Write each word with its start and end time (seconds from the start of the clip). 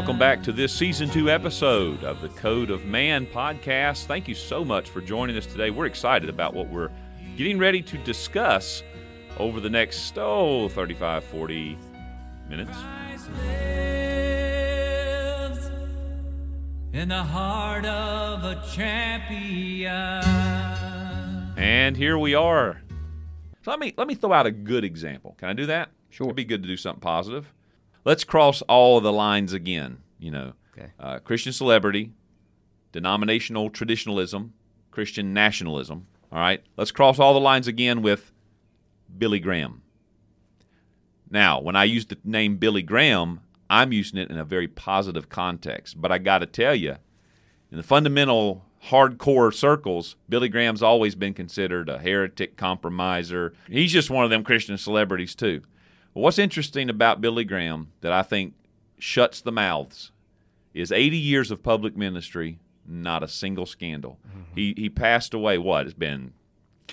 welcome 0.05 0.19
back 0.19 0.43
to 0.43 0.53
this 0.53 0.71
season 0.71 1.09
two 1.09 1.31
episode 1.31 2.05
of 2.05 2.21
the 2.21 2.29
Code 2.29 2.69
of 2.69 2.85
Man 2.85 3.25
podcast. 3.25 4.05
Thank 4.05 4.29
you 4.29 4.35
so 4.35 4.63
much 4.63 4.91
for 4.91 5.01
joining 5.01 5.35
us 5.35 5.47
today. 5.47 5.71
We're 5.71 5.87
excited 5.87 6.29
about 6.29 6.53
what 6.53 6.69
we're 6.69 6.91
getting 7.39 7.59
ready 7.59 7.81
to 7.81 7.97
discuss 7.97 8.83
over 9.39 9.61
the 9.61 9.71
next, 9.71 10.19
oh, 10.19 10.69
35, 10.69 11.25
40 11.25 11.79
minutes. 12.51 12.71
Christ 12.71 13.31
lives 15.57 15.71
in 16.93 17.09
the 17.09 17.23
heart 17.23 17.87
of 17.87 18.45
a 18.45 18.63
champion. 18.75 19.91
And 21.57 21.97
here 21.97 22.19
we 22.19 22.35
are. 22.35 22.83
So 23.63 23.71
let 23.71 23.81
me 23.81 23.95
let 23.97 24.07
me 24.07 24.15
throw 24.15 24.35
out 24.35 24.45
a 24.45 24.51
good 24.51 24.85
example. 24.85 25.35
Can 25.39 25.49
I 25.49 25.55
do 25.55 25.65
that? 25.65 25.89
Sure. 26.11 26.27
It'd 26.27 26.37
be 26.37 26.45
good 26.45 26.63
to 26.63 26.69
do 26.69 26.77
something 26.77 27.01
positive. 27.01 27.51
Let's 28.05 28.25
cross 28.25 28.63
all 28.63 28.99
of 28.99 29.03
the 29.05 29.13
lines 29.13 29.53
again. 29.53 29.99
You 30.19 30.31
know, 30.31 30.53
Okay. 30.77 30.91
uh, 30.99 31.19
Christian 31.21 31.53
celebrity, 31.53 32.13
denominational 32.93 33.71
traditionalism, 33.71 34.53
Christian 34.91 35.33
nationalism. 35.33 36.07
All 36.33 36.39
right. 36.39 36.63
Let's 36.77 36.91
cross 36.91 37.19
all 37.19 37.33
the 37.35 37.41
lines 37.41 37.67
again 37.69 38.03
with 38.03 38.33
Billy 39.17 39.41
Graham. 39.41 39.83
Now, 41.31 41.61
when 41.61 41.77
I 41.77 41.85
use 41.85 42.07
the 42.07 42.19
name 42.25 42.57
Billy 42.57 42.83
Graham, 42.83 43.41
I'm 43.71 43.93
using 43.93 44.19
it 44.19 44.31
in 44.31 44.39
a 44.39 44.45
very 44.45 44.69
positive 44.69 45.29
context. 45.29 46.01
But 46.01 46.13
I 46.13 46.19
got 46.19 46.39
to 46.39 46.47
tell 46.47 46.75
you, 46.75 46.97
in 47.71 47.77
the 47.77 47.83
fundamental 47.83 48.65
hardcore 48.89 49.53
circles, 49.53 50.17
Billy 50.29 50.49
Graham's 50.49 50.83
always 50.83 51.15
been 51.15 51.35
considered 51.35 51.89
a 51.89 51.99
heretic 51.99 52.57
compromiser. 52.57 53.55
He's 53.69 53.93
just 53.93 54.11
one 54.11 54.25
of 54.25 54.31
them 54.31 54.45
Christian 54.45 54.77
celebrities, 54.77 55.35
too. 55.35 55.63
But 56.15 56.21
what's 56.21 56.39
interesting 56.39 56.89
about 56.89 57.21
Billy 57.21 57.45
Graham 57.45 57.91
that 58.01 58.13
I 58.13 58.23
think 58.23 58.55
shuts 58.99 59.41
the 59.41 59.53
mouths 59.53 60.13
is 60.73 60.91
80 60.93 61.17
years 61.17 61.51
of 61.51 61.63
public 61.63 61.97
ministry, 61.97 62.59
not 62.87 63.23
a 63.23 63.29
single 63.29 63.67
scandal. 63.67 64.19
Mm-hmm. 64.27 64.55
He, 64.55 64.75
he 64.77 64.89
passed 64.89 65.35
away, 65.35 65.59
what? 65.59 65.87
It's 65.87 65.95
been 65.95 66.33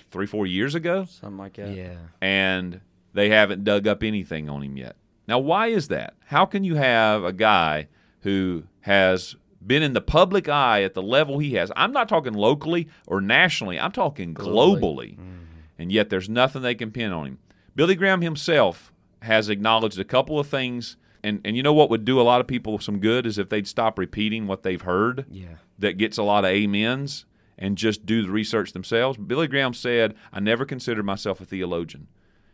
three, 0.10 0.26
four 0.26 0.48
years 0.48 0.76
ago? 0.76 1.06
Something 1.06 1.38
like 1.38 1.54
that. 1.54 1.76
Yeah. 1.76 1.96
and 2.20 2.82
they 3.14 3.30
haven't 3.30 3.64
dug 3.64 3.88
up 3.88 4.04
anything 4.04 4.50
on 4.50 4.64
him 4.64 4.78
yet. 4.78 4.96
Now, 5.28 5.40
why 5.40 5.68
is 5.68 5.90
that? 5.90 6.16
How 6.28 6.46
can 6.46 6.64
you 6.64 6.76
have 6.76 7.24
a 7.24 7.34
guy 7.34 7.88
who 8.22 8.64
has 8.82 9.36
been 9.66 9.84
in 9.84 9.94
the 9.94 10.02
public 10.02 10.50
eye 10.50 10.84
at 10.84 10.94
the 10.94 11.02
level 11.02 11.40
he 11.40 11.54
has? 11.56 11.72
I'm 11.76 11.92
not 11.92 12.10
talking 12.10 12.34
locally 12.34 12.88
or 13.08 13.22
nationally, 13.22 13.80
I'm 13.80 13.92
talking 13.92 14.34
globally. 14.34 15.14
Mm-hmm. 15.14 15.30
And 15.78 15.92
yet 15.92 16.10
there's 16.10 16.30
nothing 16.30 16.62
they 16.62 16.76
can 16.76 16.92
pin 16.92 17.12
on 17.12 17.26
him. 17.28 17.40
Billy 17.76 17.96
Graham 17.96 18.22
himself 18.22 18.91
has 19.22 19.50
acknowledged 19.50 20.00
a 20.00 20.04
couple 20.04 20.40
of 20.40 20.48
things. 20.48 20.98
And, 21.24 21.40
and 21.46 21.56
you 21.56 21.62
know 21.64 21.74
what 21.74 21.90
would 21.92 22.04
do 22.06 22.20
a 22.20 22.24
lot 22.24 22.42
of 22.42 22.48
people 22.48 22.80
some 22.80 23.00
good 23.00 23.26
is 23.28 23.38
if 23.38 23.50
they'd 23.50 23.68
stop 23.68 24.00
repeating 24.00 24.48
what 24.48 24.64
they've 24.64 24.82
heard 24.82 25.26
Yeah. 25.30 25.56
that 25.78 25.98
gets 25.98 26.18
a 26.18 26.24
lot 26.24 26.44
of 26.46 26.52
amens 26.52 27.26
and 27.60 27.78
just 27.78 28.08
do 28.08 28.24
the 28.24 28.32
research 28.32 28.74
themselves. 28.74 29.18
Billy 29.20 29.48
Graham 29.48 29.74
said, 29.76 30.16
I 30.34 30.40
never 30.40 30.66
considered 30.66 31.04
myself 31.06 31.40
a 31.40 31.46
theologian. 31.46 32.08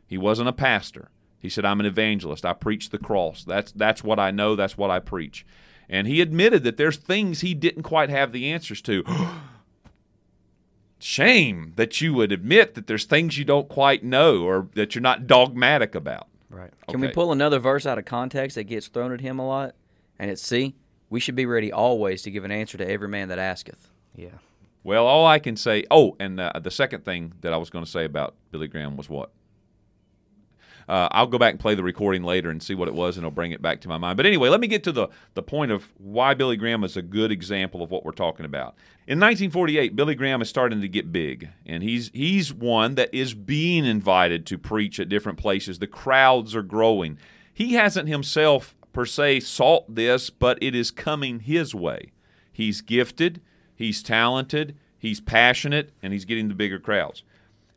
He 0.05 0.17
wasn't 0.17 0.50
a 0.50 0.53
pastor. 0.53 1.09
He 1.39 1.47
said, 1.50 1.63
I'm 1.63 1.79
an 1.79 1.85
evangelist. 1.85 2.45
I 2.45 2.51
preach 2.53 2.89
the 2.89 2.97
cross. 2.97 3.45
That's, 3.45 3.72
that's 3.72 4.03
what 4.03 4.19
I 4.19 4.31
know. 4.31 4.55
That's 4.57 4.78
what 4.78 4.91
I 4.91 4.99
preach. 4.99 5.45
And 5.88 6.05
he 6.07 6.19
admitted 6.19 6.63
that 6.66 6.75
there's 6.75 6.97
things 6.97 7.39
he 7.39 7.53
didn't 7.53 7.84
quite 7.84 8.09
have 8.09 8.34
the 8.34 8.51
answers 8.51 8.81
to. 8.81 9.03
Shame 10.99 11.73
that 11.75 12.01
you 12.01 12.13
would 12.16 12.31
admit 12.31 12.73
that 12.73 12.88
there's 12.88 13.05
things 13.05 13.38
you 13.38 13.45
don't 13.45 13.69
quite 13.69 14.03
know 14.03 14.41
or 14.44 14.67
that 14.73 14.95
you're 14.95 15.01
not 15.01 15.28
dogmatic 15.28 15.94
about. 15.94 16.28
Right. 16.50 16.72
Can 16.88 17.02
we 17.02 17.09
pull 17.09 17.31
another 17.31 17.59
verse 17.59 17.85
out 17.85 17.97
of 17.97 18.06
context 18.06 18.56
that 18.56 18.63
gets 18.63 18.88
thrown 18.88 19.12
at 19.12 19.22
him 19.22 19.40
a 19.40 19.46
lot? 19.46 19.75
And 20.18 20.31
it's 20.31 20.41
see, 20.41 20.75
we 21.09 21.19
should 21.19 21.35
be 21.35 21.46
ready 21.46 21.72
always 21.72 22.22
to 22.24 22.31
give 22.31 22.46
an 22.46 22.52
answer 22.52 22.78
to 22.78 22.90
every 22.90 23.08
man 23.08 23.30
that 23.30 23.40
asketh. 23.40 23.90
Yeah. 24.16 24.30
Well, 24.84 25.06
all 25.06 25.25
I 25.25 25.40
can 25.40 25.58
say. 25.58 25.84
Oh, 25.91 26.16
and 26.19 26.40
uh, 26.40 26.53
the 26.62 26.72
second 26.72 27.03
thing 27.03 27.34
that 27.41 27.52
I 27.52 27.58
was 27.58 27.69
going 27.69 27.84
to 27.84 27.91
say 27.91 28.06
about 28.06 28.35
Billy 28.52 28.68
Graham 28.68 28.96
was 28.96 29.09
what? 29.09 29.31
Uh, 30.87 31.09
I'll 31.11 31.27
go 31.27 31.37
back 31.37 31.51
and 31.51 31.59
play 31.59 31.75
the 31.75 31.83
recording 31.83 32.23
later 32.23 32.49
and 32.49 32.63
see 32.63 32.73
what 32.73 32.87
it 32.87 32.93
was, 32.93 33.17
and 33.17 33.23
it'll 33.25 33.35
bring 33.35 33.51
it 33.51 33.61
back 33.61 33.81
to 33.81 33.89
my 33.89 33.97
mind. 33.97 34.15
But 34.15 34.25
anyway, 34.25 34.47
let 34.49 34.61
me 34.61 34.67
get 34.67 34.83
to 34.85 34.91
the, 34.91 35.09
the 35.33 35.43
point 35.43 35.71
of 35.71 35.91
why 35.97 36.33
Billy 36.33 36.55
Graham 36.55 36.83
is 36.83 36.95
a 36.95 37.01
good 37.01 37.31
example 37.31 37.81
of 37.83 37.91
what 37.91 38.05
we're 38.05 38.11
talking 38.11 38.45
about. 38.45 38.75
In 39.05 39.19
1948, 39.19 39.95
Billy 39.95 40.15
Graham 40.15 40.41
is 40.41 40.49
starting 40.49 40.79
to 40.81 40.87
get 40.87 41.11
big, 41.11 41.49
and 41.65 41.83
he's 41.83 42.09
he's 42.13 42.53
one 42.53 42.95
that 42.95 43.13
is 43.13 43.33
being 43.33 43.85
invited 43.85 44.45
to 44.47 44.57
preach 44.57 44.99
at 44.99 45.09
different 45.09 45.37
places. 45.37 45.79
The 45.79 45.87
crowds 45.87 46.55
are 46.55 46.63
growing. 46.63 47.17
He 47.53 47.73
hasn't 47.73 48.07
himself 48.07 48.75
per 48.93 49.05
se 49.05 49.41
sought 49.41 49.93
this, 49.93 50.29
but 50.29 50.57
it 50.61 50.73
is 50.73 50.91
coming 50.91 51.41
his 51.41 51.75
way. 51.75 52.11
He's 52.51 52.81
gifted, 52.81 53.41
he's 53.75 54.01
talented, 54.01 54.75
he's 54.97 55.21
passionate, 55.21 55.91
and 56.01 56.13
he's 56.13 56.25
getting 56.25 56.47
the 56.47 56.55
bigger 56.55 56.79
crowds. 56.79 57.23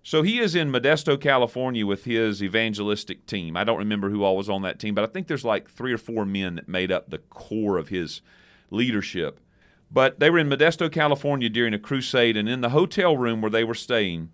So 0.02 0.22
he 0.22 0.38
is 0.38 0.54
in 0.54 0.72
Modesto, 0.72 1.20
California 1.20 1.86
with 1.86 2.04
his 2.04 2.42
evangelistic 2.42 3.26
team. 3.26 3.56
I 3.56 3.64
don't 3.64 3.78
remember 3.78 4.08
who 4.08 4.22
all 4.24 4.36
was 4.36 4.48
on 4.48 4.62
that 4.62 4.78
team, 4.78 4.94
but 4.94 5.04
I 5.04 5.08
think 5.08 5.26
there's 5.26 5.44
like 5.44 5.70
three 5.70 5.92
or 5.92 5.98
four 5.98 6.24
men 6.24 6.54
that 6.54 6.68
made 6.68 6.90
up 6.90 7.10
the 7.10 7.18
core 7.18 7.76
of 7.76 7.88
his 7.88 8.22
leadership. 8.70 9.40
But 9.90 10.20
they 10.20 10.30
were 10.30 10.38
in 10.38 10.48
Modesto, 10.48 10.90
California 10.90 11.48
during 11.48 11.74
a 11.74 11.78
crusade, 11.78 12.36
and 12.36 12.48
in 12.48 12.60
the 12.60 12.70
hotel 12.70 13.16
room 13.16 13.40
where 13.40 13.50
they 13.50 13.64
were 13.64 13.74
staying, 13.74 14.30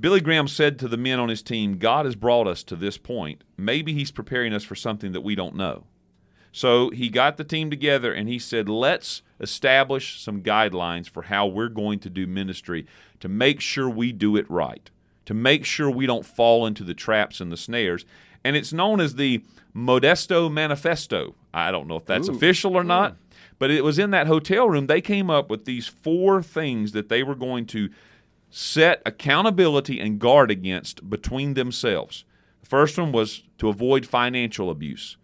Billy 0.00 0.20
Graham 0.20 0.48
said 0.48 0.78
to 0.80 0.88
the 0.88 0.96
men 0.96 1.20
on 1.20 1.28
his 1.28 1.42
team, 1.42 1.78
God 1.78 2.04
has 2.04 2.16
brought 2.16 2.46
us 2.46 2.62
to 2.64 2.76
this 2.76 2.98
point. 2.98 3.44
Maybe 3.56 3.94
he's 3.94 4.10
preparing 4.10 4.52
us 4.52 4.64
for 4.64 4.74
something 4.74 5.12
that 5.12 5.20
we 5.20 5.34
don't 5.34 5.54
know. 5.54 5.84
So 6.50 6.90
he 6.90 7.08
got 7.08 7.36
the 7.36 7.44
team 7.44 7.70
together 7.70 8.12
and 8.12 8.28
he 8.28 8.38
said, 8.38 8.68
let's 8.68 9.22
establish 9.40 10.20
some 10.20 10.42
guidelines 10.42 11.08
for 11.08 11.22
how 11.22 11.46
we're 11.46 11.68
going 11.68 11.98
to 12.00 12.10
do 12.10 12.26
ministry 12.26 12.86
to 13.20 13.28
make 13.28 13.60
sure 13.60 13.88
we 13.88 14.12
do 14.12 14.36
it 14.36 14.50
right, 14.50 14.90
to 15.24 15.34
make 15.34 15.64
sure 15.64 15.90
we 15.90 16.06
don't 16.06 16.26
fall 16.26 16.66
into 16.66 16.84
the 16.84 16.94
traps 16.94 17.40
and 17.40 17.50
the 17.50 17.56
snares. 17.56 18.04
And 18.44 18.56
it's 18.56 18.72
known 18.72 19.00
as 19.00 19.16
the 19.16 19.42
Modesto 19.74 20.50
Manifesto. 20.50 21.34
I 21.52 21.70
don't 21.70 21.88
know 21.88 21.96
if 21.96 22.06
that's 22.06 22.28
official 22.28 22.76
or 22.76 22.84
not, 22.84 23.16
but 23.58 23.70
it 23.70 23.84
was 23.84 23.98
in 23.98 24.10
that 24.10 24.26
hotel 24.26 24.68
room. 24.68 24.86
They 24.86 25.00
came 25.00 25.30
up 25.30 25.50
with 25.50 25.64
these 25.64 25.86
four 25.86 26.42
things 26.42 26.92
that 26.92 27.08
they 27.08 27.22
were 27.22 27.34
going 27.34 27.66
to 27.66 27.90
set 28.50 29.02
accountability 29.04 30.00
and 30.00 30.18
guard 30.18 30.50
against 30.50 31.10
between 31.10 31.54
themselves. 31.54 32.24
The 32.60 32.66
first 32.66 32.98
one 32.98 33.12
was 33.12 33.42
to 33.58 33.68
avoid 33.68 34.06
financial 34.06 34.70
abuse. 34.70 35.16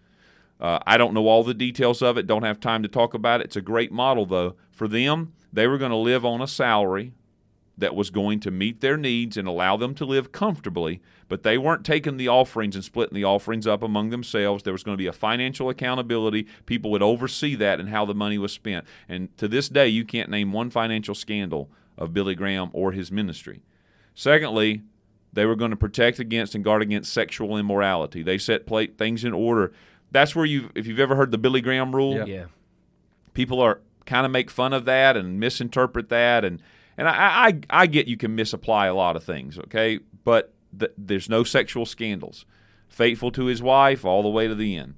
Uh, 0.63 0.79
I 0.87 0.97
don't 0.97 1.13
know 1.13 1.27
all 1.27 1.43
the 1.43 1.55
details 1.55 2.03
of 2.03 2.17
it, 2.17 2.29
don't 2.29 2.45
have 2.45 2.61
time 2.61 2.85
to 2.85 2.89
talk 2.89 3.15
about 3.15 3.41
it. 3.41 3.47
It's 3.47 3.57
a 3.57 3.61
great 3.61 3.91
model, 3.91 4.25
though. 4.25 4.55
For 4.71 4.87
them, 4.87 5.33
they 5.53 5.67
were 5.67 5.77
going 5.77 5.91
to 5.91 5.97
live 5.97 6.25
on 6.25 6.41
a 6.41 6.47
salary 6.47 7.15
that 7.77 7.97
was 7.97 8.11
going 8.11 8.39
to 8.39 8.51
meet 8.53 8.81
their 8.81 8.97
needs 8.97 9.37
and 9.37 9.49
allow 9.49 9.77
them 9.77 9.93
to 9.97 10.05
live 10.05 10.31
comfortably, 10.31 11.01
but 11.27 11.43
they 11.43 11.59
weren't 11.59 11.85
taking 11.85 12.17
the 12.17 12.29
offerings 12.29 12.77
and 12.77 12.85
splitting 12.85 13.17
the 13.17 13.25
offerings 13.25 13.67
up 13.67 13.83
among 13.83 14.11
themselves. 14.11 14.63
There 14.63 14.73
was 14.73 14.85
going 14.85 14.97
to 14.97 15.03
be 15.03 15.09
a 15.09 15.13
financial 15.13 15.69
accountability. 15.69 16.47
People 16.65 16.93
would 16.93 17.03
oversee 17.03 17.57
that 17.57 17.81
and 17.81 17.89
how 17.89 18.05
the 18.05 18.15
money 18.15 18.39
was 18.39 18.53
spent. 18.53 18.87
And 19.09 19.37
to 19.39 19.49
this 19.49 19.69
day, 19.69 19.89
you 19.89 20.05
can't 20.05 20.31
name 20.31 20.53
one 20.53 20.71
financial 20.71 21.17
scandal 21.17 21.71
of 21.99 22.15
Billy 22.15 22.37
Graham 22.37 22.71
or 22.73 22.93
his 22.93 23.11
ministry. 23.11 23.63
Secondly, 24.15 24.83
they 25.33 25.47
were 25.47 25.57
going 25.57 25.71
to 25.71 25.77
protect 25.77 26.19
against 26.19 26.55
and 26.55 26.63
guard 26.63 26.83
against 26.83 27.13
sexual 27.13 27.57
immorality. 27.57 28.23
They 28.23 28.39
set 28.39 28.69
things 28.99 29.25
in 29.25 29.33
order. 29.33 29.73
That's 30.13 30.37
where 30.37 30.45
you, 30.45 30.71
if 30.75 30.87
you've 30.87 31.01
ever 31.01 31.17
heard 31.17 31.31
the 31.33 31.39
Billy 31.39 31.61
Graham 31.61 31.95
rule, 31.97 32.17
Yeah. 32.17 32.25
Yeah. 32.27 32.45
people 33.35 33.61
are 33.61 33.81
kind 34.07 34.25
of 34.27 34.33
make 34.33 34.51
fun 34.51 34.73
of 34.73 34.85
that 34.85 35.17
and 35.17 35.39
misinterpret 35.41 36.09
that 36.11 36.45
and 36.45 36.61
and 36.99 37.09
I, 37.09 37.49
I 37.49 37.61
I 37.83 37.87
get 37.87 38.07
you 38.07 38.17
can 38.17 38.35
misapply 38.37 38.87
a 38.87 38.95
lot 38.95 39.17
of 39.17 39.25
things, 39.25 39.59
okay? 39.59 40.01
But 40.25 40.53
th- 40.79 40.93
there's 40.99 41.29
no 41.29 41.43
sexual 41.45 41.87
scandals. 41.87 42.45
Faithful 42.89 43.31
to 43.33 43.47
his 43.47 43.63
wife 43.63 44.05
all 44.05 44.23
the 44.23 44.29
way 44.29 44.47
to 44.47 44.55
the 44.55 44.77
end. 44.77 44.95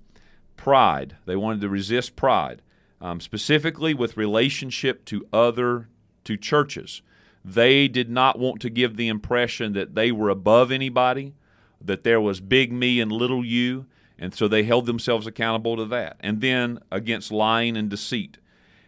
Pride. 0.57 1.17
They 1.27 1.37
wanted 1.37 1.61
to 1.61 1.69
resist 1.69 2.17
pride, 2.17 2.63
um, 3.01 3.21
specifically 3.21 3.95
with 3.95 4.17
relationship 4.17 5.05
to 5.07 5.27
other 5.33 5.89
to 6.25 6.37
churches. 6.37 7.03
They 7.45 7.87
did 7.89 8.11
not 8.11 8.39
want 8.39 8.61
to 8.63 8.71
give 8.71 8.97
the 8.97 9.09
impression 9.09 9.75
that 9.75 9.95
they 9.95 10.11
were 10.11 10.31
above 10.31 10.73
anybody, 10.73 11.35
that 11.81 12.03
there 12.03 12.21
was 12.21 12.41
big 12.41 12.73
me 12.73 13.01
and 13.01 13.13
little 13.13 13.45
you, 13.45 13.87
and 14.19 14.35
so 14.35 14.49
they 14.49 14.63
held 14.63 14.87
themselves 14.87 15.27
accountable 15.27 15.77
to 15.77 15.85
that. 15.87 16.17
And 16.21 16.41
then 16.41 16.79
against 16.91 17.33
lying 17.33 17.77
and 17.77 17.91
deceit. 17.91 18.39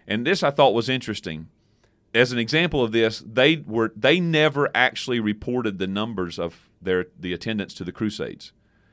And 0.07 0.27
this 0.27 0.43
I 0.43 0.51
thought 0.51 0.75
was 0.75 0.89
interesting. 0.89 1.49
As 2.15 2.33
an 2.33 2.39
example 2.39 2.83
of 2.83 2.93
this, 2.93 3.23
they 3.27 3.57
were 3.57 3.93
they 3.97 4.21
never 4.21 4.71
actually 4.75 5.21
reported 5.21 5.79
the 5.79 5.87
numbers 5.87 6.39
of 6.39 6.71
their 6.81 7.07
the 7.19 7.33
attendance 7.33 7.75
to 7.75 7.85
the 7.85 7.93
crusades. 7.93 8.53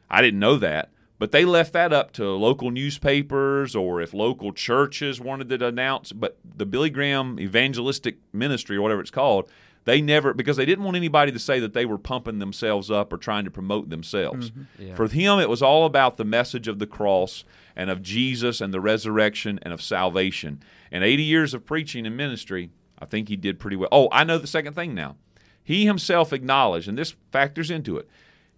I 0.09 0.21
didn't 0.21 0.39
know 0.39 0.57
that, 0.57 0.89
but 1.19 1.31
they 1.31 1.45
left 1.45 1.71
that 1.73 1.93
up 1.93 2.11
to 2.13 2.29
local 2.31 2.69
newspapers 2.71 3.75
or 3.75 4.01
if 4.01 4.13
local 4.13 4.51
churches 4.51 5.21
wanted 5.21 5.49
to 5.49 5.65
announce. 5.65 6.11
But 6.11 6.37
the 6.43 6.65
Billy 6.65 6.89
Graham 6.89 7.39
Evangelistic 7.39 8.17
Ministry 8.33 8.75
or 8.75 8.81
whatever 8.81 9.01
it's 9.01 9.11
called, 9.11 9.49
they 9.85 10.01
never 10.01 10.33
because 10.33 10.57
they 10.57 10.65
didn't 10.65 10.85
want 10.85 10.97
anybody 10.97 11.31
to 11.31 11.39
say 11.39 11.59
that 11.59 11.73
they 11.73 11.85
were 11.85 11.97
pumping 11.97 12.39
themselves 12.39 12.89
up 12.89 13.11
or 13.11 13.17
trying 13.17 13.45
to 13.45 13.51
promote 13.51 13.89
themselves. 13.89 14.51
Mm-hmm. 14.51 14.83
Yeah. 14.87 14.95
For 14.95 15.07
him, 15.07 15.39
it 15.39 15.49
was 15.49 15.61
all 15.61 15.85
about 15.85 16.17
the 16.17 16.25
message 16.25 16.67
of 16.67 16.79
the 16.79 16.87
cross 16.87 17.43
and 17.75 17.89
of 17.89 18.01
Jesus 18.01 18.61
and 18.61 18.73
the 18.73 18.81
resurrection 18.81 19.59
and 19.61 19.73
of 19.73 19.81
salvation. 19.81 20.61
And 20.91 21.03
80 21.03 21.23
years 21.23 21.53
of 21.53 21.65
preaching 21.65 22.05
and 22.05 22.15
ministry, 22.15 22.69
I 22.99 23.05
think 23.05 23.29
he 23.29 23.35
did 23.35 23.59
pretty 23.59 23.75
well. 23.75 23.89
Oh, 23.91 24.09
I 24.11 24.23
know 24.23 24.37
the 24.37 24.47
second 24.47 24.73
thing 24.73 24.93
now. 24.93 25.15
He 25.63 25.85
himself 25.85 26.33
acknowledged, 26.33 26.87
and 26.87 26.97
this 26.97 27.15
factors 27.31 27.71
into 27.71 27.97
it. 27.97 28.07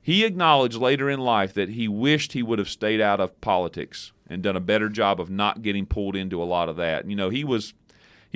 He 0.01 0.23
acknowledged 0.23 0.77
later 0.77 1.09
in 1.09 1.19
life 1.19 1.53
that 1.55 1.69
he 1.69 1.87
wished 1.87 2.33
he 2.33 2.43
would 2.43 2.59
have 2.59 2.69
stayed 2.69 3.01
out 3.01 3.19
of 3.19 3.39
politics 3.41 4.11
and 4.27 4.43
done 4.43 4.55
a 4.55 4.59
better 4.59 4.89
job 4.89 5.19
of 5.19 5.29
not 5.29 5.61
getting 5.63 5.85
pulled 5.85 6.15
into 6.15 6.41
a 6.41 6.45
lot 6.45 6.69
of 6.69 6.75
that. 6.75 7.09
You 7.09 7.15
know, 7.15 7.29
he 7.29 7.43
was 7.43 7.73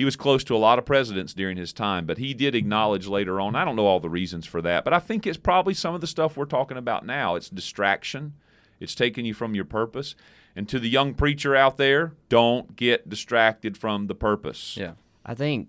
he 0.00 0.04
was 0.06 0.16
close 0.16 0.42
to 0.44 0.56
a 0.56 0.56
lot 0.56 0.78
of 0.78 0.86
presidents 0.86 1.34
during 1.34 1.58
his 1.58 1.74
time, 1.74 2.06
but 2.06 2.16
he 2.16 2.32
did 2.32 2.54
acknowledge 2.54 3.06
later 3.06 3.38
on. 3.38 3.54
I 3.54 3.66
don't 3.66 3.76
know 3.76 3.84
all 3.84 4.00
the 4.00 4.08
reasons 4.08 4.46
for 4.46 4.62
that, 4.62 4.82
but 4.82 4.94
I 4.94 4.98
think 4.98 5.26
it's 5.26 5.36
probably 5.36 5.74
some 5.74 5.94
of 5.94 6.00
the 6.00 6.06
stuff 6.06 6.38
we're 6.38 6.46
talking 6.46 6.78
about 6.78 7.04
now. 7.04 7.34
It's 7.34 7.50
distraction. 7.50 8.32
It's 8.80 8.94
taking 8.94 9.26
you 9.26 9.34
from 9.34 9.54
your 9.54 9.66
purpose. 9.66 10.14
And 10.56 10.66
to 10.70 10.78
the 10.78 10.88
young 10.88 11.12
preacher 11.12 11.54
out 11.54 11.76
there, 11.76 12.14
don't 12.30 12.74
get 12.76 13.10
distracted 13.10 13.76
from 13.76 14.06
the 14.06 14.14
purpose. 14.14 14.74
Yeah. 14.74 14.92
I 15.26 15.34
think 15.34 15.68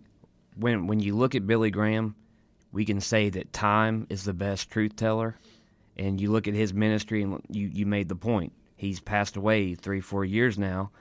when 0.56 0.88
when 0.88 1.01
you 1.01 1.13
look 1.13 1.36
at 1.36 1.45
Billy 1.45 1.69
Graham, 1.69 2.16
we 2.72 2.86
can 2.86 3.01
say 3.01 3.27
that 3.31 3.51
time 3.51 4.07
is 4.10 4.24
the 4.24 4.34
best 4.34 4.69
truth 4.69 4.95
teller. 4.95 5.36
And 5.98 6.22
you 6.22 6.31
look 6.31 6.48
at 6.48 6.54
his 6.54 6.74
ministry, 6.74 7.22
and 7.22 7.42
you 7.50 7.68
you 7.68 7.86
made 7.86 8.07
the 8.07 8.16
point. 8.16 8.54
He's 8.77 9.01
passed 9.01 9.36
away 9.36 9.75
three 9.75 10.00
four 10.00 10.24
years 10.24 10.57
now, 10.57 10.92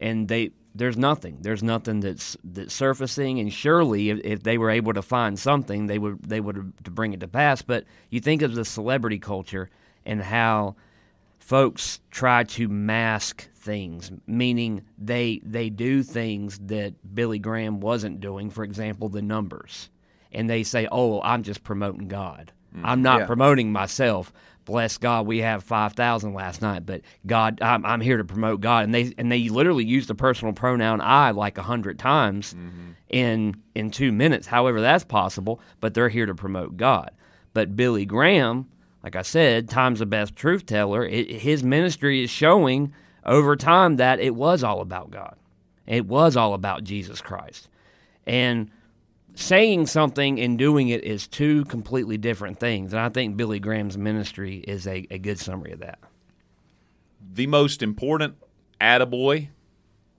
and 0.00 0.26
they 0.26 0.50
there's 0.74 0.96
nothing. 0.96 1.38
There's 1.40 1.62
nothing 1.62 2.00
that's 2.00 2.36
that's 2.44 2.74
surfacing. 2.74 3.40
And 3.40 3.52
surely, 3.52 4.10
if, 4.10 4.20
if 4.24 4.42
they 4.42 4.58
were 4.58 4.70
able 4.70 4.92
to 4.94 5.02
find 5.02 5.38
something, 5.38 5.86
they 5.86 5.98
would 5.98 6.22
they 6.22 6.40
would 6.40 6.72
to 6.84 6.90
bring 6.90 7.12
it 7.12 7.20
to 7.20 7.28
pass. 7.28 7.62
But 7.62 7.84
you 8.10 8.20
think 8.20 8.42
of 8.42 8.54
the 8.54 8.64
celebrity 8.64 9.18
culture 9.18 9.68
and 10.06 10.22
how 10.22 10.76
folks 11.38 12.00
try 12.10 12.44
to 12.44 12.68
mask 12.68 13.48
things, 13.54 14.10
meaning 14.26 14.82
they 14.98 15.40
they 15.44 15.70
do 15.70 16.02
things 16.02 16.58
that 16.66 16.94
Billy 17.14 17.38
Graham 17.38 17.80
wasn't 17.80 18.20
doing. 18.20 18.50
For 18.50 18.64
example, 18.64 19.08
the 19.08 19.22
numbers, 19.22 19.90
and 20.32 20.48
they 20.48 20.62
say, 20.62 20.86
"Oh, 20.90 21.20
I'm 21.22 21.42
just 21.42 21.64
promoting 21.64 22.08
God. 22.08 22.52
Mm. 22.76 22.80
I'm 22.84 23.02
not 23.02 23.20
Yeah. 23.20 23.26
promoting 23.26 23.72
myself." 23.72 24.32
Bless 24.70 24.98
God, 24.98 25.26
we 25.26 25.38
have 25.38 25.64
five 25.64 25.94
thousand 25.94 26.32
last 26.32 26.62
night, 26.62 26.86
but 26.86 27.00
God, 27.26 27.60
I'm, 27.60 27.84
I'm 27.84 28.00
here 28.00 28.18
to 28.18 28.24
promote 28.24 28.60
God, 28.60 28.84
and 28.84 28.94
they 28.94 29.12
and 29.18 29.30
they 29.30 29.48
literally 29.48 29.84
use 29.84 30.06
the 30.06 30.14
personal 30.14 30.54
pronoun 30.54 31.00
I 31.00 31.32
like 31.32 31.58
a 31.58 31.62
hundred 31.62 31.98
times 31.98 32.54
mm-hmm. 32.54 32.92
in 33.08 33.60
in 33.74 33.90
two 33.90 34.12
minutes. 34.12 34.46
However, 34.46 34.80
that's 34.80 35.02
possible, 35.02 35.60
but 35.80 35.92
they're 35.92 36.08
here 36.08 36.24
to 36.24 36.36
promote 36.36 36.76
God. 36.76 37.10
But 37.52 37.74
Billy 37.74 38.06
Graham, 38.06 38.68
like 39.02 39.16
I 39.16 39.22
said, 39.22 39.68
time's 39.68 39.98
the 39.98 40.06
best 40.06 40.36
truth 40.36 40.66
teller. 40.66 41.04
It, 41.04 41.28
his 41.28 41.64
ministry 41.64 42.22
is 42.22 42.30
showing 42.30 42.92
over 43.26 43.56
time 43.56 43.96
that 43.96 44.20
it 44.20 44.36
was 44.36 44.62
all 44.62 44.82
about 44.82 45.10
God. 45.10 45.34
It 45.88 46.06
was 46.06 46.36
all 46.36 46.54
about 46.54 46.84
Jesus 46.84 47.20
Christ. 47.20 47.68
And 48.24 48.70
saying 49.34 49.86
something 49.86 50.40
and 50.40 50.58
doing 50.58 50.88
it 50.88 51.04
is 51.04 51.26
two 51.26 51.64
completely 51.66 52.18
different 52.18 52.58
things. 52.60 52.92
And 52.92 53.00
I 53.00 53.08
think 53.08 53.36
Billy 53.36 53.58
Graham's 53.60 53.96
ministry 53.98 54.58
is 54.58 54.86
a, 54.86 55.06
a 55.10 55.18
good 55.18 55.38
summary 55.38 55.72
of 55.72 55.80
that. 55.80 55.98
the 57.32 57.46
most 57.46 57.82
important 57.82 58.34
attaboy, 58.80 59.48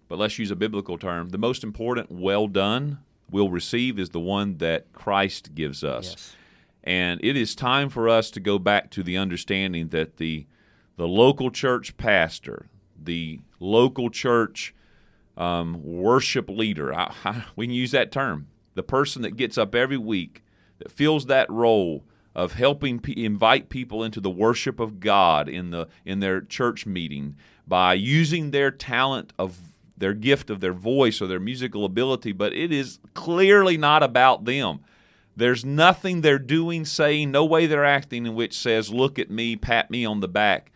but 0.07 0.17
let's 0.17 0.39
use 0.39 0.51
a 0.51 0.55
biblical 0.55 0.97
term, 0.97 1.29
the 1.29 1.37
most 1.37 1.63
important 1.63 2.11
well 2.11 2.47
done 2.47 2.99
we'll 3.29 3.49
receive 3.49 3.97
is 3.97 4.09
the 4.09 4.19
one 4.19 4.57
that 4.57 4.91
Christ 4.93 5.55
gives 5.55 5.83
us. 5.83 6.09
Yes. 6.09 6.35
And 6.83 7.19
it 7.23 7.37
is 7.37 7.55
time 7.55 7.89
for 7.89 8.09
us 8.09 8.29
to 8.31 8.39
go 8.39 8.59
back 8.59 8.89
to 8.91 9.03
the 9.03 9.17
understanding 9.17 9.89
that 9.89 10.17
the 10.17 10.45
the 10.97 11.07
local 11.07 11.49
church 11.49 11.95
pastor, 11.97 12.67
the 13.01 13.39
local 13.59 14.09
church 14.09 14.75
um, 15.37 15.81
worship 15.83 16.49
leader, 16.49 16.93
I, 16.93 17.13
I, 17.25 17.45
we 17.55 17.67
can 17.67 17.73
use 17.73 17.91
that 17.91 18.11
term, 18.11 18.47
the 18.73 18.83
person 18.83 19.21
that 19.21 19.35
gets 19.35 19.57
up 19.57 19.75
every 19.75 19.97
week 19.97 20.43
that 20.79 20.91
fills 20.91 21.25
that 21.25 21.49
role 21.49 22.03
of 22.33 22.53
helping 22.53 22.99
pe- 22.99 23.13
invite 23.15 23.69
people 23.69 24.03
into 24.03 24.21
the 24.21 24.29
worship 24.29 24.79
of 24.79 24.99
God 24.99 25.49
in 25.49 25.71
the 25.71 25.87
in 26.05 26.19
their 26.19 26.41
church 26.41 26.85
meeting 26.85 27.35
by 27.67 27.93
using 27.93 28.51
their 28.51 28.71
talent 28.71 29.33
of 29.37 29.59
their 29.97 30.13
gift 30.13 30.49
of 30.49 30.59
their 30.59 30.73
voice 30.73 31.21
or 31.21 31.27
their 31.27 31.39
musical 31.39 31.85
ability, 31.85 32.31
but 32.31 32.53
it 32.53 32.71
is 32.71 32.99
clearly 33.13 33.77
not 33.77 34.01
about 34.01 34.45
them. 34.45 34.79
There's 35.35 35.63
nothing 35.63 36.21
they're 36.21 36.39
doing, 36.39 36.83
saying, 36.85 37.31
no 37.31 37.45
way 37.45 37.67
they're 37.67 37.85
acting 37.85 38.25
in 38.25 38.35
which 38.35 38.57
says, 38.57 38.89
look 38.89 39.17
at 39.17 39.29
me, 39.29 39.55
pat 39.55 39.89
me 39.89 40.03
on 40.03 40.19
the 40.19 40.27
back. 40.27 40.71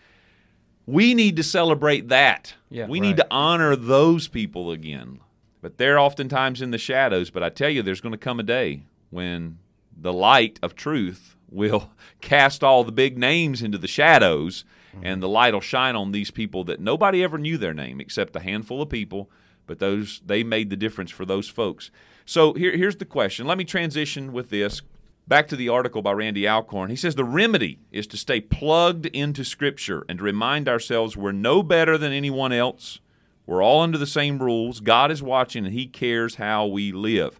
We 0.85 1.13
need 1.13 1.35
to 1.37 1.43
celebrate 1.43 2.09
that. 2.09 2.53
Yeah, 2.69 2.85
we 2.87 3.01
right. 3.01 3.07
need 3.07 3.17
to 3.17 3.27
honor 3.31 3.75
those 3.75 4.27
people 4.27 4.71
again. 4.71 5.19
But 5.65 5.79
they're 5.79 5.97
oftentimes 5.97 6.61
in 6.61 6.69
the 6.69 6.77
shadows. 6.77 7.31
But 7.31 7.41
I 7.41 7.49
tell 7.49 7.71
you, 7.71 7.81
there's 7.81 7.99
going 7.99 8.11
to 8.11 8.19
come 8.19 8.39
a 8.39 8.43
day 8.43 8.83
when 9.09 9.57
the 9.99 10.13
light 10.13 10.59
of 10.61 10.75
truth 10.75 11.35
will 11.49 11.89
cast 12.21 12.63
all 12.63 12.83
the 12.83 12.91
big 12.91 13.17
names 13.17 13.63
into 13.63 13.79
the 13.79 13.87
shadows, 13.87 14.63
mm-hmm. 14.95 15.07
and 15.07 15.23
the 15.23 15.27
light 15.27 15.55
will 15.55 15.61
shine 15.61 15.95
on 15.95 16.11
these 16.11 16.29
people 16.29 16.63
that 16.65 16.79
nobody 16.79 17.23
ever 17.23 17.39
knew 17.39 17.57
their 17.57 17.73
name 17.73 17.99
except 17.99 18.35
a 18.35 18.41
handful 18.41 18.79
of 18.79 18.89
people. 18.89 19.31
But 19.65 19.79
those 19.79 20.21
they 20.23 20.43
made 20.43 20.69
the 20.69 20.75
difference 20.75 21.09
for 21.09 21.25
those 21.25 21.49
folks. 21.49 21.89
So 22.27 22.53
here, 22.53 22.77
here's 22.77 22.97
the 22.97 23.03
question. 23.03 23.47
Let 23.47 23.57
me 23.57 23.63
transition 23.63 24.33
with 24.33 24.51
this 24.51 24.83
back 25.27 25.47
to 25.47 25.55
the 25.55 25.69
article 25.69 26.03
by 26.03 26.11
Randy 26.11 26.47
Alcorn. 26.47 26.91
He 26.91 26.95
says 26.95 27.15
the 27.15 27.23
remedy 27.23 27.79
is 27.91 28.05
to 28.05 28.17
stay 28.17 28.39
plugged 28.39 29.07
into 29.07 29.43
Scripture 29.43 30.05
and 30.07 30.19
to 30.19 30.25
remind 30.25 30.69
ourselves 30.69 31.17
we're 31.17 31.31
no 31.31 31.63
better 31.63 31.97
than 31.97 32.11
anyone 32.11 32.53
else. 32.53 32.99
We're 33.45 33.63
all 33.63 33.81
under 33.81 33.97
the 33.97 34.07
same 34.07 34.39
rules. 34.39 34.79
God 34.79 35.11
is 35.11 35.21
watching 35.21 35.65
and 35.65 35.73
He 35.73 35.85
cares 35.85 36.35
how 36.35 36.65
we 36.65 36.91
live. 36.91 37.39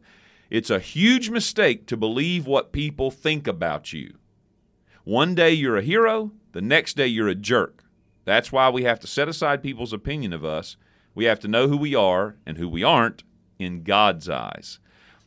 It's 0.49 0.69
a 0.69 0.79
huge 0.79 1.29
mistake 1.29 1.87
to 1.87 1.97
believe 1.97 2.45
what 2.45 2.71
people 2.71 3.09
think 3.11 3.47
about 3.47 3.93
you. 3.93 4.15
One 5.03 5.35
day 5.35 5.51
you're 5.51 5.77
a 5.77 5.81
hero, 5.81 6.31
the 6.51 6.61
next 6.61 6.95
day 6.95 7.07
you're 7.07 7.27
a 7.27 7.35
jerk. 7.35 7.83
That's 8.25 8.51
why 8.51 8.69
we 8.69 8.83
have 8.83 8.99
to 9.01 9.07
set 9.07 9.27
aside 9.29 9.61
people's 9.61 9.93
opinion 9.93 10.33
of 10.33 10.43
us. 10.45 10.77
We 11.13 11.25
have 11.25 11.39
to 11.41 11.47
know 11.47 11.67
who 11.67 11.77
we 11.77 11.95
are 11.95 12.37
and 12.45 12.57
who 12.57 12.67
we 12.67 12.83
aren't 12.83 13.23
in 13.59 13.83
God's 13.83 14.27
eyes. 14.29 14.79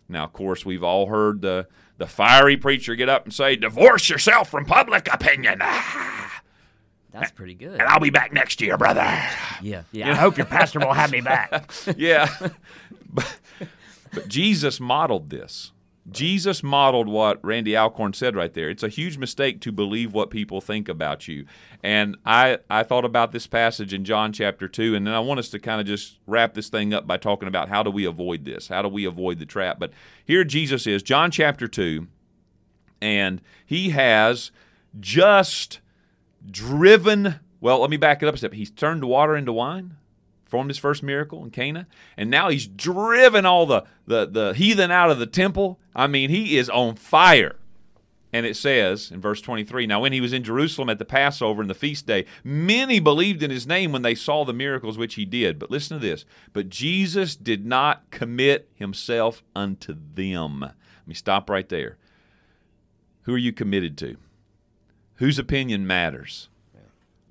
Now, 0.09 0.25
of 0.25 0.33
course, 0.33 0.65
we've 0.65 0.83
all 0.83 1.07
heard 1.07 1.43
the, 1.43 1.69
the 1.97 2.07
fiery 2.07 2.57
preacher 2.57 2.95
get 2.95 3.09
up 3.09 3.25
and 3.25 3.33
say, 3.33 3.57
Divorce 3.57 4.09
yourself 4.09 4.51
from 4.51 4.65
public 4.65 5.13
opinion. 5.13 5.63
That's 7.11 7.31
pretty 7.31 7.55
good. 7.55 7.81
and 7.81 7.83
I'll 7.83 8.00
be 8.00 8.11
back 8.11 8.33
next 8.33 8.61
year, 8.61 8.77
brother. 8.77 9.00
Yeah, 9.62 9.83
yeah. 9.93 10.11
I 10.11 10.15
hope 10.15 10.37
your 10.37 10.47
pastor 10.47 10.79
will 10.79 10.93
have 10.93 11.11
me 11.11 11.21
back. 11.21 11.73
yeah. 11.97 12.29
but, 13.11 13.38
but 14.12 14.29
Jesus 14.29 14.79
modeled 14.79 15.31
this. 15.31 15.73
Jesus 16.11 16.62
modeled 16.62 17.09
what 17.09 17.38
Randy 17.45 17.77
Alcorn 17.77 18.12
said 18.12 18.35
right 18.35 18.53
there. 18.53 18.71
It's 18.71 18.83
a 18.83 18.88
huge 18.88 19.19
mistake 19.19 19.61
to 19.61 19.73
believe 19.73 20.15
what 20.15 20.31
people 20.31 20.61
think 20.61 20.88
about 20.88 21.29
you. 21.29 21.45
And 21.83 22.17
I, 22.25 22.59
I 22.71 22.83
thought 22.83 23.05
about 23.05 23.33
this 23.33 23.47
passage 23.47 23.93
in 23.93 24.05
John 24.05 24.33
chapter 24.33 24.69
2, 24.69 24.95
and 24.95 25.07
then 25.07 25.15
I 25.15 25.21
want 25.21 25.41
us 25.41 25.50
to 25.50 25.59
kind 25.59 25.81
of 25.81 25.87
just 25.87 26.19
wrap 26.27 26.55
this 26.55 26.69
thing 26.69 26.95
up 26.95 27.07
by 27.07 27.19
talking 27.19 27.49
about 27.49 27.69
how 27.69 27.83
do 27.83 27.91
we 27.91 28.05
avoid 28.05 28.45
this? 28.45 28.69
How 28.69 28.83
do 28.83 28.88
we 28.88 29.05
avoid 29.05 29.38
the 29.38 29.47
trap? 29.47 29.79
But 29.79 29.93
here 30.25 30.45
Jesus 30.45 30.87
is, 30.87 31.03
John 31.03 31.31
chapter 31.31 31.69
2, 31.69 32.07
and 33.03 33.43
he 33.67 33.91
has 33.91 34.50
just 34.99 35.81
driven. 36.50 37.37
Well, 37.61 37.80
let 37.80 37.90
me 37.90 37.97
back 37.97 38.23
it 38.23 38.28
up 38.28 38.35
a 38.35 38.38
step. 38.38 38.52
He's 38.52 38.71
turned 38.71 39.04
water 39.04 39.37
into 39.37 39.52
wine, 39.52 39.97
performed 40.45 40.71
his 40.71 40.78
first 40.78 41.02
miracle 41.02 41.42
in 41.45 41.50
Cana, 41.50 41.87
and 42.16 42.30
now 42.30 42.49
he's 42.49 42.66
driven 42.66 43.47
all 43.47 43.66
the, 43.66 43.85
the, 44.07 44.26
the 44.26 44.54
heathen 44.54 44.90
out 44.90 45.11
of 45.11 45.18
the 45.18 45.26
temple. 45.26 45.78
I 45.95 46.07
mean, 46.07 46.30
he 46.30 46.57
is 46.57 46.71
on 46.71 46.97
fire. 46.97 47.57
And 48.33 48.45
it 48.45 48.57
says 48.57 49.11
in 49.11 49.21
verse 49.21 49.40
23 49.40 49.87
Now, 49.87 50.00
when 50.00 50.12
he 50.12 50.21
was 50.21 50.33
in 50.33 50.45
Jerusalem 50.45 50.90
at 50.90 50.99
the 50.99 51.04
Passover 51.04 51.62
and 51.62 51.71
the 51.71 51.75
feast 51.75 52.07
day, 52.07 52.26
many 52.45 53.00
believed 53.00 53.42
in 53.42 53.50
his 53.50 53.66
name 53.66 53.90
when 53.90 54.02
they 54.02 54.14
saw 54.14 54.45
the 54.45 54.52
miracles 54.52 54.99
which 54.99 55.14
he 55.14 55.25
did. 55.25 55.59
But 55.59 55.71
listen 55.71 55.99
to 55.99 56.07
this. 56.07 56.25
But 56.52 56.68
Jesus 56.68 57.37
did 57.37 57.64
not 57.64 58.11
commit 58.11 58.68
himself 58.75 59.42
unto 59.57 59.97
them, 60.14 60.61
Let 60.61 60.75
me 61.07 61.14
stop 61.14 61.49
right 61.49 61.68
there. 61.68 61.97
Who 63.23 63.35
are 63.35 63.38
you 63.38 63.52
committed 63.52 63.97
to? 63.99 64.16
Whose 65.19 65.39
opinion 65.39 65.87
matters? 65.87 66.49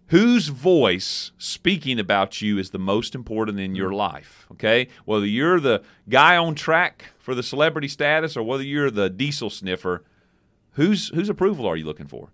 Whose 0.07 0.47
voice 0.47 1.31
speaking 1.37 1.99
about 1.99 2.41
you 2.41 2.57
is 2.57 2.69
the 2.69 2.79
most 2.79 3.13
important 3.13 3.59
in 3.59 3.75
your 3.75 3.91
life? 3.91 4.47
Okay? 4.51 4.87
Whether 5.03 5.25
you're 5.25 5.59
the 5.59 5.83
guy 6.07 6.37
on 6.37 6.55
track 6.55 7.11
for 7.19 7.35
the 7.35 7.43
celebrity 7.43 7.89
status 7.89 8.37
or 8.37 8.43
whether 8.43 8.63
you're 8.63 8.91
the 8.91 9.09
diesel 9.09 9.49
sniffer, 9.49 10.03
whose, 10.73 11.09
whose 11.09 11.29
approval 11.29 11.65
are 11.65 11.75
you 11.75 11.83
looking 11.83 12.07
for? 12.07 12.29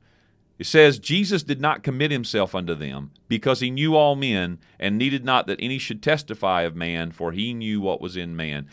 It 0.60 0.68
says, 0.68 1.00
Jesus 1.00 1.42
did 1.42 1.60
not 1.60 1.82
commit 1.82 2.12
himself 2.12 2.54
unto 2.54 2.76
them 2.76 3.10
because 3.28 3.60
he 3.60 3.72
knew 3.72 3.96
all 3.96 4.16
men 4.16 4.60
and 4.80 4.98
needed 4.98 5.26
not 5.26 5.48
that 5.48 5.60
any 5.60 5.80
should 5.80 6.04
testify 6.04 6.62
of 6.62 6.76
man, 6.76 7.12
for 7.12 7.32
he 7.32 7.56
knew 7.56 7.82
what 7.82 8.02
was 8.02 8.16
in 8.16 8.36
man. 8.36 8.68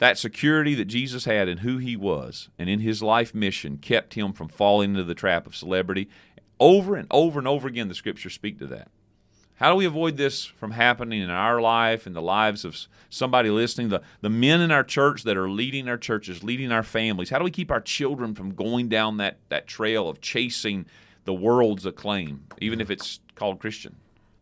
That 0.00 0.16
security 0.16 0.74
that 0.76 0.86
Jesus 0.86 1.26
had 1.26 1.46
in 1.46 1.58
who 1.58 1.76
he 1.76 1.94
was 1.94 2.48
and 2.58 2.70
in 2.70 2.80
his 2.80 3.02
life 3.02 3.34
mission 3.34 3.76
kept 3.76 4.14
him 4.14 4.32
from 4.32 4.48
falling 4.48 4.92
into 4.92 5.04
the 5.04 5.14
trap 5.14 5.46
of 5.46 5.54
celebrity. 5.54 6.08
Over 6.58 6.96
and 6.96 7.06
over 7.10 7.38
and 7.38 7.46
over 7.46 7.68
again, 7.68 7.88
the 7.88 7.94
scriptures 7.94 8.32
speak 8.32 8.58
to 8.60 8.66
that. 8.68 8.88
How 9.56 9.68
do 9.70 9.76
we 9.76 9.84
avoid 9.84 10.16
this 10.16 10.46
from 10.46 10.70
happening 10.70 11.20
in 11.20 11.28
our 11.28 11.60
life 11.60 12.06
and 12.06 12.16
the 12.16 12.22
lives 12.22 12.64
of 12.64 12.78
somebody 13.10 13.50
listening? 13.50 13.90
The, 13.90 14.00
the 14.22 14.30
men 14.30 14.62
in 14.62 14.70
our 14.70 14.82
church 14.82 15.22
that 15.24 15.36
are 15.36 15.50
leading 15.50 15.86
our 15.86 15.98
churches, 15.98 16.42
leading 16.42 16.72
our 16.72 16.82
families. 16.82 17.28
How 17.28 17.36
do 17.36 17.44
we 17.44 17.50
keep 17.50 17.70
our 17.70 17.82
children 17.82 18.34
from 18.34 18.54
going 18.54 18.88
down 18.88 19.18
that, 19.18 19.36
that 19.50 19.66
trail 19.66 20.08
of 20.08 20.22
chasing 20.22 20.86
the 21.26 21.34
world's 21.34 21.84
acclaim, 21.84 22.46
even 22.58 22.80
if 22.80 22.90
it's 22.90 23.20
called 23.34 23.60
Christian? 23.60 23.96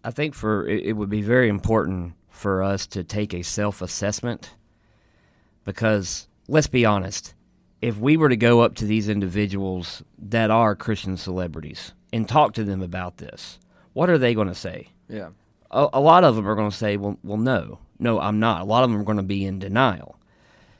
I 0.04 0.12
think 0.12 0.36
for 0.36 0.68
it, 0.68 0.96
would 0.96 1.10
be 1.10 1.22
very 1.22 1.48
important 1.48 2.14
for 2.30 2.62
us 2.62 2.86
to 2.86 3.02
take 3.02 3.34
a 3.34 3.42
self 3.42 3.82
assessment 3.82 4.54
because 5.68 6.28
let's 6.48 6.66
be 6.66 6.86
honest, 6.86 7.34
if 7.82 7.98
we 7.98 8.16
were 8.16 8.30
to 8.30 8.38
go 8.38 8.62
up 8.62 8.74
to 8.76 8.86
these 8.86 9.06
individuals 9.06 10.02
that 10.18 10.50
are 10.50 10.74
Christian 10.74 11.18
celebrities 11.18 11.92
and 12.10 12.26
talk 12.26 12.54
to 12.54 12.64
them 12.64 12.80
about 12.80 13.18
this, 13.18 13.58
what 13.92 14.08
are 14.08 14.16
they 14.16 14.32
going 14.32 14.48
to 14.48 14.54
say? 14.54 14.88
Yeah. 15.10 15.28
A, 15.70 15.86
a 15.92 16.00
lot 16.00 16.24
of 16.24 16.36
them 16.36 16.48
are 16.48 16.54
going 16.54 16.70
to 16.70 16.76
say, 16.76 16.96
"Well, 16.96 17.18
well, 17.22 17.36
no, 17.36 17.80
no, 17.98 18.18
I'm 18.18 18.40
not." 18.40 18.62
A 18.62 18.64
lot 18.64 18.82
of 18.82 18.90
them 18.90 18.98
are 18.98 19.04
going 19.04 19.18
to 19.18 19.22
be 19.22 19.44
in 19.44 19.58
denial. 19.58 20.16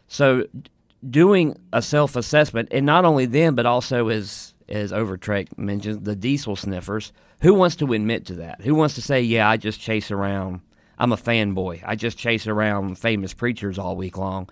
So, 0.06 0.46
doing 1.06 1.60
a 1.70 1.82
self-assessment, 1.82 2.70
and 2.70 2.86
not 2.86 3.04
only 3.04 3.26
them, 3.26 3.54
but 3.54 3.66
also 3.66 4.08
as 4.08 4.54
as 4.70 4.90
Overtrek 4.90 5.58
mentioned, 5.58 6.06
the 6.06 6.16
diesel 6.16 6.56
sniffers. 6.56 7.12
Who 7.42 7.52
wants 7.52 7.76
to 7.76 7.92
admit 7.92 8.24
to 8.26 8.34
that? 8.36 8.62
Who 8.62 8.74
wants 8.74 8.94
to 8.94 9.02
say, 9.02 9.20
"Yeah, 9.20 9.50
I 9.50 9.58
just 9.58 9.80
chase 9.80 10.10
around. 10.10 10.62
I'm 10.96 11.12
a 11.12 11.18
fanboy. 11.18 11.82
I 11.84 11.94
just 11.94 12.16
chase 12.16 12.46
around 12.46 12.98
famous 12.98 13.34
preachers 13.34 13.78
all 13.78 13.94
week 13.94 14.16
long." 14.16 14.48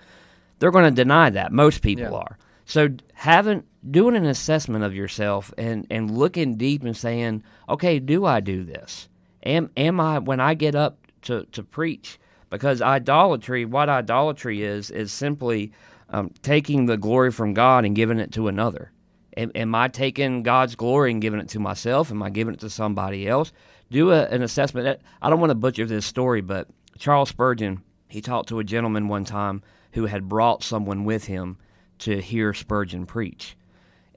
They're 0.59 0.71
going 0.71 0.85
to 0.85 1.03
deny 1.03 1.31
that. 1.31 1.53
Most 1.53 1.83
people 1.83 2.05
Yeah. 2.05 2.11
are. 2.13 2.39
So 2.65 2.89
having 3.15 3.63
doing 3.89 4.17
an 4.17 4.27
assessment 4.27 4.85
of 4.85 4.95
yourself 4.95 5.55
and 5.57 5.87
and 5.91 6.11
looking 6.11 6.57
deep 6.57 6.83
and 6.83 6.97
saying, 6.97 7.45
okay, 7.69 7.99
do 8.01 8.25
I 8.25 8.41
do 8.41 8.65
this? 8.65 9.09
Am 9.45 9.71
am 9.77 10.01
I 10.01 10.19
when 10.19 10.41
I 10.41 10.55
get 10.55 10.75
up 10.75 10.99
to 11.23 11.45
to 11.53 11.63
preach? 11.63 12.19
Because 12.51 12.83
idolatry, 12.83 13.65
what 13.65 13.89
idolatry 13.89 14.63
is, 14.63 14.91
is 14.91 15.13
simply 15.13 15.73
um, 16.11 16.31
taking 16.43 16.87
the 16.87 16.97
glory 16.97 17.31
from 17.33 17.55
God 17.55 17.85
and 17.85 17.95
giving 17.95 18.19
it 18.19 18.33
to 18.33 18.49
another. 18.49 18.93
Am, 19.37 19.51
am 19.55 19.75
I 19.75 19.89
taking 19.89 20.43
God's 20.43 20.77
glory 20.77 21.11
and 21.11 21.21
giving 21.21 21.41
it 21.41 21.49
to 21.51 21.59
myself? 21.59 22.11
Am 22.11 22.23
I 22.23 22.31
giving 22.31 22.55
it 22.55 22.61
to 22.61 22.71
somebody 22.71 23.29
else? 23.29 23.53
Do 23.91 24.13
a, 24.13 24.25
an 24.27 24.43
assessment. 24.43 25.01
I 25.21 25.29
don't 25.31 25.41
want 25.41 25.51
to 25.51 25.57
butcher 25.57 25.87
this 25.87 26.07
story, 26.07 26.41
but 26.41 26.69
Charles 26.99 27.29
Spurgeon, 27.29 27.83
he 28.09 28.21
talked 28.21 28.49
to 28.49 28.59
a 28.61 28.65
gentleman 28.65 29.09
one 29.09 29.25
time 29.25 29.63
who 29.97 30.05
had 30.05 30.29
brought 30.29 30.63
someone 30.63 31.05
with 31.05 31.25
him 31.25 31.57
to 31.99 32.21
hear 32.21 32.53
Spurgeon 32.53 33.07
preach. 33.07 33.57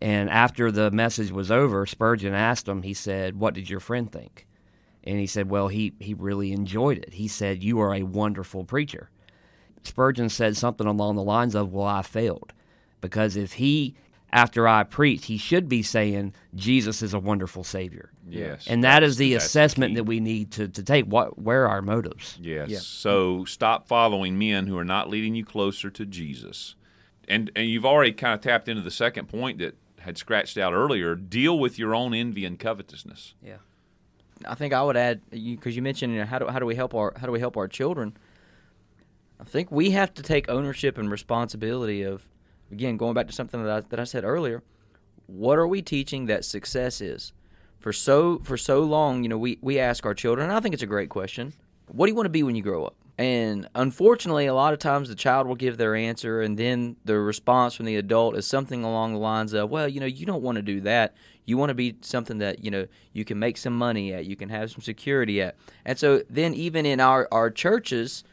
And 0.02 0.30
after 0.30 0.72
the 0.72 0.92
message 0.92 1.32
was 1.32 1.50
over, 1.50 1.86
Spurgeon 1.86 2.34
asked 2.34 2.68
him, 2.68 2.82
he 2.82 2.94
said, 2.94 3.40
What 3.40 3.54
did 3.54 3.70
your 3.70 3.80
friend 3.80 4.12
think? 4.12 4.46
And 5.06 5.18
he 5.18 5.26
said, 5.26 5.50
Well, 5.50 5.70
he, 5.70 5.94
he 6.02 6.14
really 6.14 6.52
enjoyed 6.52 6.98
it. 6.98 7.14
He 7.14 7.30
said, 7.30 7.64
You 7.64 7.80
are 7.80 7.96
a 7.96 8.04
wonderful 8.04 8.66
preacher. 8.66 9.10
Spurgeon 9.84 10.28
said 10.28 10.58
something 10.58 10.86
along 10.86 11.16
the 11.16 11.24
lines 11.24 11.56
of, 11.56 11.72
Well, 11.72 11.88
I 11.88 12.02
failed. 12.02 12.52
Because 13.00 13.38
if 13.38 13.54
he, 13.54 13.96
after 14.32 14.68
I 14.68 14.84
preach, 14.84 15.26
he 15.26 15.38
should 15.38 15.68
be 15.68 15.82
saying, 15.82 16.34
Jesus 16.56 17.02
is 17.02 17.14
a 17.14 17.20
wonderful 17.20 17.64
Savior. 17.64 18.12
Yes. 18.28 18.68
And 18.68 18.84
that 18.84 19.02
is 19.04 19.18
the 19.18 19.34
assessment 19.34 19.92
key. 19.92 19.96
that 19.96 20.04
we 20.04 20.20
need 20.20 20.52
to, 20.52 20.68
to 20.68 20.84
take. 20.84 21.06
What 21.06 21.40
Where 21.40 21.66
are 21.66 21.70
our 21.70 21.82
motives? 21.82 22.38
Yes. 22.40 22.70
Yeah. 22.70 22.80
So 22.80 23.46
stop 23.46 23.88
following 23.88 24.38
men 24.38 24.68
who 24.68 24.78
are 24.78 24.86
not 24.86 25.10
leading 25.10 25.36
you 25.36 25.44
closer 25.44 25.90
to 25.90 26.06
Jesus. 26.06 26.76
And 27.28 27.52
and 27.56 27.68
you've 27.68 27.86
already 27.86 28.14
kind 28.14 28.34
of 28.34 28.42
tapped 28.42 28.68
into 28.68 28.82
the 28.82 28.92
second 28.92 29.30
point 29.30 29.60
that 29.60 29.76
had 30.00 30.18
scratched 30.18 30.58
out 30.58 30.74
earlier. 30.74 31.16
Deal 31.16 31.58
with 31.58 31.80
your 31.80 31.96
own 31.96 32.14
envy 32.14 32.46
and 32.46 32.60
covetousness. 32.60 33.34
Yeah. 33.44 33.58
I 34.46 34.56
think 34.56 34.74
I 34.74 34.82
would 34.82 34.96
add 34.96 35.22
because 35.32 35.76
you, 35.76 35.82
mentioned 35.82 36.14
you 36.14 36.20
know, 36.20 36.26
how 36.26 36.40
do 36.40 36.48
how 36.48 36.60
do 36.60 36.66
we 36.66 36.76
help 36.76 36.94
our 36.94 37.14
how 37.18 37.26
do 37.26 37.32
we 37.32 37.40
help 37.40 37.58
our 37.58 37.68
children? 37.68 38.16
I 39.40 39.44
think 39.44 39.72
we 39.72 39.92
have 39.92 40.14
to 40.16 40.22
take 40.22 40.50
ownership 40.50 40.98
and 40.98 41.10
responsibility 41.10 42.04
of 42.04 42.28
again 42.72 42.98
going 42.98 43.14
back 43.14 43.28
to 43.28 43.34
something 43.34 43.64
that 43.64 43.72
I, 43.72 43.82
that 43.90 44.00
I 44.00 44.04
said 44.04 44.24
earlier. 44.24 44.64
What 45.28 45.58
are 45.58 45.68
we 45.68 45.82
teaching 45.82 46.26
that 46.26 46.44
success 46.46 47.02
is? 47.02 47.34
For 47.80 47.94
so 47.94 48.40
for 48.40 48.58
so 48.58 48.82
long, 48.82 49.24
you 49.24 49.30
know, 49.30 49.38
we 49.38 49.58
we 49.62 49.80
ask 49.80 50.06
our 50.06 50.14
children. 50.14 50.50
And 50.50 50.58
I 50.58 50.60
think 50.60 50.74
it's 50.74 50.84
a 50.84 50.88
great 50.88 51.10
question. 51.10 51.54
What 51.88 52.06
do 52.06 52.12
you 52.12 52.16
want 52.16 52.26
to 52.26 52.32
be 52.32 52.44
when 52.44 52.56
you 52.56 52.62
grow 52.62 52.86
up? 52.86 52.96
And 53.20 53.68
unfortunately, 53.76 54.46
a 54.46 54.54
lot 54.54 54.72
of 54.72 54.80
times 54.80 55.10
the 55.10 55.16
child 55.16 55.46
will 55.46 55.56
give 55.56 55.76
their 55.76 55.94
answer, 55.94 56.42
and 56.42 56.58
then 56.58 56.96
the 57.04 57.20
response 57.20 57.76
from 57.76 57.86
the 57.86 57.98
adult 57.98 58.38
is 58.38 58.48
something 58.48 58.82
along 58.86 59.12
the 59.12 59.20
lines 59.20 59.52
of, 59.52 59.70
"Well, 59.70 59.90
you 59.90 60.00
know, 60.00 60.06
you 60.06 60.26
don't 60.26 60.42
want 60.42 60.56
to 60.56 60.62
do 60.62 60.80
that. 60.82 61.16
You 61.46 61.58
want 61.58 61.70
to 61.70 61.74
be 61.74 61.98
something 62.00 62.38
that 62.38 62.64
you 62.64 62.72
know 62.72 62.88
you 63.12 63.26
can 63.26 63.38
make 63.38 63.58
some 63.58 63.78
money 63.78 64.14
at, 64.14 64.26
you 64.26 64.38
can 64.38 64.48
have 64.48 64.72
some 64.72 64.82
security 64.82 65.42
at." 65.42 65.58
And 65.84 66.00
so 66.00 66.24
then, 66.30 66.54
even 66.54 66.86
in 66.86 67.02
our 67.02 67.28
our 67.30 67.50
churches, 67.50 68.24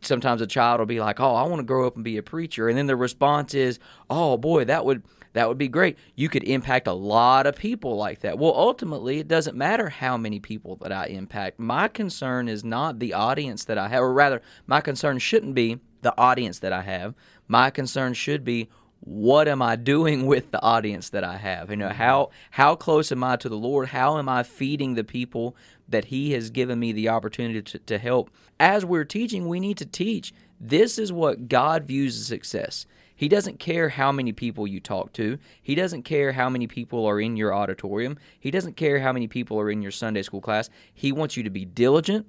sometimes 0.00 0.40
a 0.40 0.46
child 0.46 0.80
will 0.80 0.86
be 0.86 1.00
like, 1.00 1.20
"Oh, 1.20 1.34
I 1.34 1.44
want 1.44 1.60
to 1.60 1.64
grow 1.64 1.86
up 1.86 1.94
and 1.94 2.04
be 2.04 2.16
a 2.16 2.22
preacher," 2.22 2.68
and 2.68 2.76
then 2.76 2.86
the 2.86 2.96
response 2.96 3.54
is, 3.54 3.78
"Oh 4.10 4.36
boy, 4.36 4.64
that 4.64 4.84
would 4.84 5.02
that 5.32 5.48
would 5.48 5.58
be 5.58 5.68
great. 5.68 5.98
You 6.14 6.28
could 6.28 6.44
impact 6.44 6.86
a 6.86 6.92
lot 6.92 7.46
of 7.46 7.56
people 7.56 7.96
like 7.96 8.20
that." 8.20 8.38
Well, 8.38 8.54
ultimately, 8.54 9.18
it 9.18 9.28
doesn't 9.28 9.56
matter 9.56 9.88
how 9.88 10.16
many 10.16 10.40
people 10.40 10.76
that 10.76 10.92
I 10.92 11.06
impact. 11.06 11.58
My 11.58 11.88
concern 11.88 12.48
is 12.48 12.64
not 12.64 12.98
the 12.98 13.14
audience 13.14 13.64
that 13.64 13.78
I 13.78 13.88
have, 13.88 14.02
or 14.02 14.12
rather, 14.12 14.42
my 14.66 14.80
concern 14.80 15.18
shouldn't 15.18 15.54
be 15.54 15.80
the 16.02 16.16
audience 16.18 16.60
that 16.60 16.72
I 16.72 16.82
have. 16.82 17.14
My 17.48 17.70
concern 17.70 18.14
should 18.14 18.44
be 18.44 18.68
what 19.04 19.48
am 19.48 19.60
I 19.60 19.76
doing 19.94 20.26
with 20.26 20.50
the 20.50 20.62
audience 20.62 21.10
that 21.10 21.24
I 21.24 21.36
have? 21.36 21.70
You 21.70 21.76
know, 21.76 21.88
mm-hmm. 21.88 21.96
how 21.96 22.30
how 22.50 22.74
close 22.74 23.12
am 23.12 23.22
I 23.22 23.36
to 23.36 23.48
the 23.48 23.56
Lord? 23.56 23.88
How 23.88 24.18
am 24.18 24.28
I 24.28 24.42
feeding 24.42 24.94
the 24.94 25.04
people 25.04 25.56
that 25.88 26.06
He 26.06 26.32
has 26.32 26.50
given 26.50 26.78
me 26.78 26.92
the 26.92 27.08
opportunity 27.08 27.62
to, 27.62 27.78
to 27.78 27.98
help? 27.98 28.30
As 28.58 28.84
we're 28.84 29.04
teaching, 29.04 29.48
we 29.48 29.60
need 29.60 29.78
to 29.78 29.86
teach. 29.86 30.32
This 30.60 30.98
is 30.98 31.12
what 31.12 31.48
God 31.48 31.84
views 31.84 32.18
as 32.18 32.26
success. 32.26 32.86
He 33.16 33.28
doesn't 33.28 33.60
care 33.60 33.90
how 33.90 34.10
many 34.10 34.32
people 34.32 34.66
you 34.66 34.80
talk 34.80 35.12
to. 35.14 35.38
He 35.62 35.74
doesn't 35.74 36.02
care 36.02 36.32
how 36.32 36.48
many 36.48 36.66
people 36.66 37.06
are 37.06 37.20
in 37.20 37.36
your 37.36 37.54
auditorium. 37.54 38.18
He 38.40 38.50
doesn't 38.50 38.76
care 38.76 38.98
how 38.98 39.12
many 39.12 39.28
people 39.28 39.58
are 39.60 39.70
in 39.70 39.82
your 39.82 39.92
Sunday 39.92 40.22
school 40.22 40.40
class. 40.40 40.68
He 40.92 41.12
wants 41.12 41.36
you 41.36 41.42
to 41.44 41.50
be 41.50 41.64
diligent. 41.64 42.26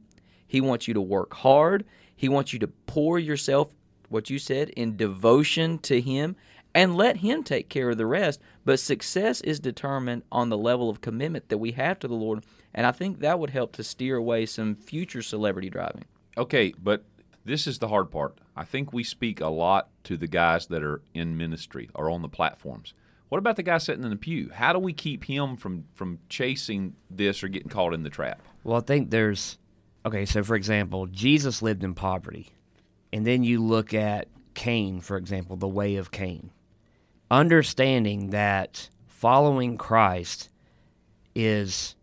He 0.47 0.61
wants 0.61 0.87
you 0.87 0.93
to 0.93 1.01
work 1.01 1.33
hard. 1.33 1.85
He 2.15 2.29
wants 2.29 2.53
you 2.53 2.59
to 2.59 2.67
pour 2.67 3.17
yourself, 3.17 3.73
what 4.09 4.29
you 4.29 4.37
said, 4.37 4.69
in 4.69 4.95
devotion 4.95 5.79
to 5.79 5.99
Him 5.99 6.35
and 6.75 6.95
let 6.95 7.17
Him 7.17 7.41
take 7.41 7.69
care 7.69 7.89
of 7.89 7.97
the 7.97 8.05
rest. 8.05 8.39
But 8.63 8.79
success 8.79 9.41
is 9.41 9.59
determined 9.59 10.23
on 10.31 10.49
the 10.49 10.57
level 10.57 10.89
of 10.89 11.01
commitment 11.01 11.49
that 11.49 11.57
we 11.57 11.71
have 11.71 11.99
to 11.99 12.07
the 12.07 12.13
Lord. 12.13 12.43
And 12.75 12.85
I 12.85 12.91
think 12.91 13.21
that 13.21 13.39
would 13.39 13.51
help 13.51 13.71
to 13.73 13.83
steer 13.83 14.17
away 14.17 14.45
some 14.45 14.75
future 14.75 15.21
celebrity 15.21 15.69
driving. 15.69 16.03
Okay, 16.37 16.73
but 16.77 17.05
this 17.45 17.65
is 17.67 17.79
the 17.79 17.87
hard 17.87 18.11
part. 18.11 18.37
I 18.55 18.65
think 18.65 18.91
we 18.91 19.03
speak 19.03 19.39
a 19.39 19.47
lot 19.47 19.89
to 20.03 20.17
the 20.17 20.27
guys 20.27 20.67
that 20.67 20.83
are 20.83 21.01
in 21.13 21.37
ministry 21.37 21.89
or 21.95 22.09
on 22.09 22.21
the 22.21 22.27
platforms. 22.27 22.93
What 23.29 23.39
about 23.39 23.55
the 23.55 23.63
guy 23.63 23.77
sitting 23.77 24.03
in 24.03 24.09
the 24.09 24.17
pew? 24.17 24.51
How 24.53 24.73
do 24.73 24.79
we 24.79 24.91
keep 24.91 25.23
him 25.23 25.55
from 25.55 25.85
from 25.93 26.19
chasing 26.27 26.95
this 27.09 27.43
or 27.43 27.47
getting 27.47 27.69
caught 27.69 27.93
in 27.93 28.03
the 28.03 28.09
trap? 28.09 28.41
Well, 28.63 28.77
I 28.77 28.81
think 28.81 29.09
there's 29.09 29.57
okay. 30.05 30.25
So, 30.25 30.43
for 30.43 30.55
example, 30.55 31.07
Jesus 31.07 31.61
lived 31.61 31.83
in 31.83 31.95
poverty, 31.95 32.49
and 33.13 33.25
then 33.25 33.43
you 33.43 33.63
look 33.63 33.93
at 33.93 34.27
Cain, 34.53 34.99
for 34.99 35.17
example, 35.17 35.55
the 35.55 35.67
way 35.67 35.95
of 35.95 36.11
Cain. 36.11 36.51
Understanding 37.31 38.29
that 38.29 38.89
following 39.07 39.77
Christ 39.77 40.49
is 41.33 41.95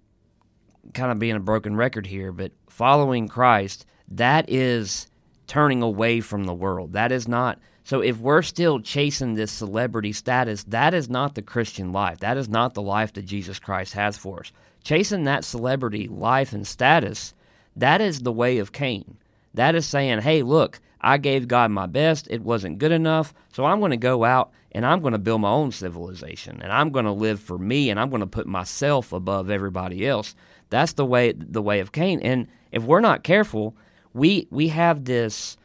kind 0.94 1.12
of 1.12 1.18
being 1.18 1.36
a 1.36 1.40
broken 1.40 1.76
record 1.76 2.06
here, 2.06 2.32
but 2.32 2.52
following 2.68 3.28
Christ, 3.28 3.86
that 4.08 4.48
is 4.48 5.06
turning 5.46 5.82
away 5.82 6.20
from 6.20 6.44
the 6.44 6.54
world. 6.54 6.92
That 6.92 7.12
is 7.12 7.28
not. 7.28 7.58
So 7.84 8.00
if 8.00 8.18
we're 8.18 8.42
still 8.42 8.80
chasing 8.80 9.34
this 9.34 9.50
celebrity 9.50 10.12
status, 10.12 10.64
that 10.64 10.94
is 10.94 11.08
not 11.08 11.34
the 11.34 11.42
Christian 11.42 11.92
life. 11.92 12.20
That 12.20 12.36
is 12.36 12.48
not 12.48 12.74
the 12.74 12.82
life 12.82 13.12
that 13.14 13.26
Jesus 13.26 13.58
Christ 13.58 13.94
has 13.94 14.16
for 14.16 14.40
us. 14.40 14.52
Chasing 14.84 15.24
that 15.24 15.44
celebrity 15.44 16.08
life 16.08 16.52
and 16.52 16.66
status, 16.66 17.34
that 17.76 18.00
is 18.00 18.20
the 18.20 18.32
way 18.32 18.58
of 18.58 18.72
Cain. 18.72 19.16
That 19.54 19.74
is 19.74 19.86
saying, 19.86 20.20
hey, 20.20 20.42
look, 20.42 20.80
I 21.00 21.18
gave 21.18 21.48
God 21.48 21.70
my 21.70 21.86
best. 21.86 22.28
It 22.30 22.42
wasn't 22.42 22.78
good 22.78 22.92
enough. 22.92 23.34
So 23.52 23.64
I'm 23.64 23.80
going 23.80 23.90
to 23.90 23.96
go 23.96 24.24
out 24.24 24.52
and 24.70 24.86
I'm 24.86 25.00
going 25.00 25.12
to 25.12 25.18
build 25.18 25.40
my 25.40 25.50
own 25.50 25.72
civilization 25.72 26.60
and 26.62 26.72
I'm 26.72 26.90
going 26.90 27.04
to 27.04 27.12
live 27.12 27.40
for 27.40 27.58
me 27.58 27.90
and 27.90 27.98
I'm 27.98 28.10
going 28.10 28.20
to 28.20 28.26
put 28.26 28.46
myself 28.46 29.12
above 29.12 29.50
everybody 29.50 30.06
else. 30.06 30.34
That's 30.72 30.94
the 30.94 31.04
way 31.04 31.32
the 31.32 31.62
way 31.62 31.80
of 31.80 31.92
Cain. 31.92 32.18
And 32.20 32.48
if 32.72 32.82
we're 32.82 33.00
not 33.00 33.22
careful, 33.22 33.76
we 34.14 34.48
we 34.50 34.68
have 34.68 35.04
this 35.04 35.58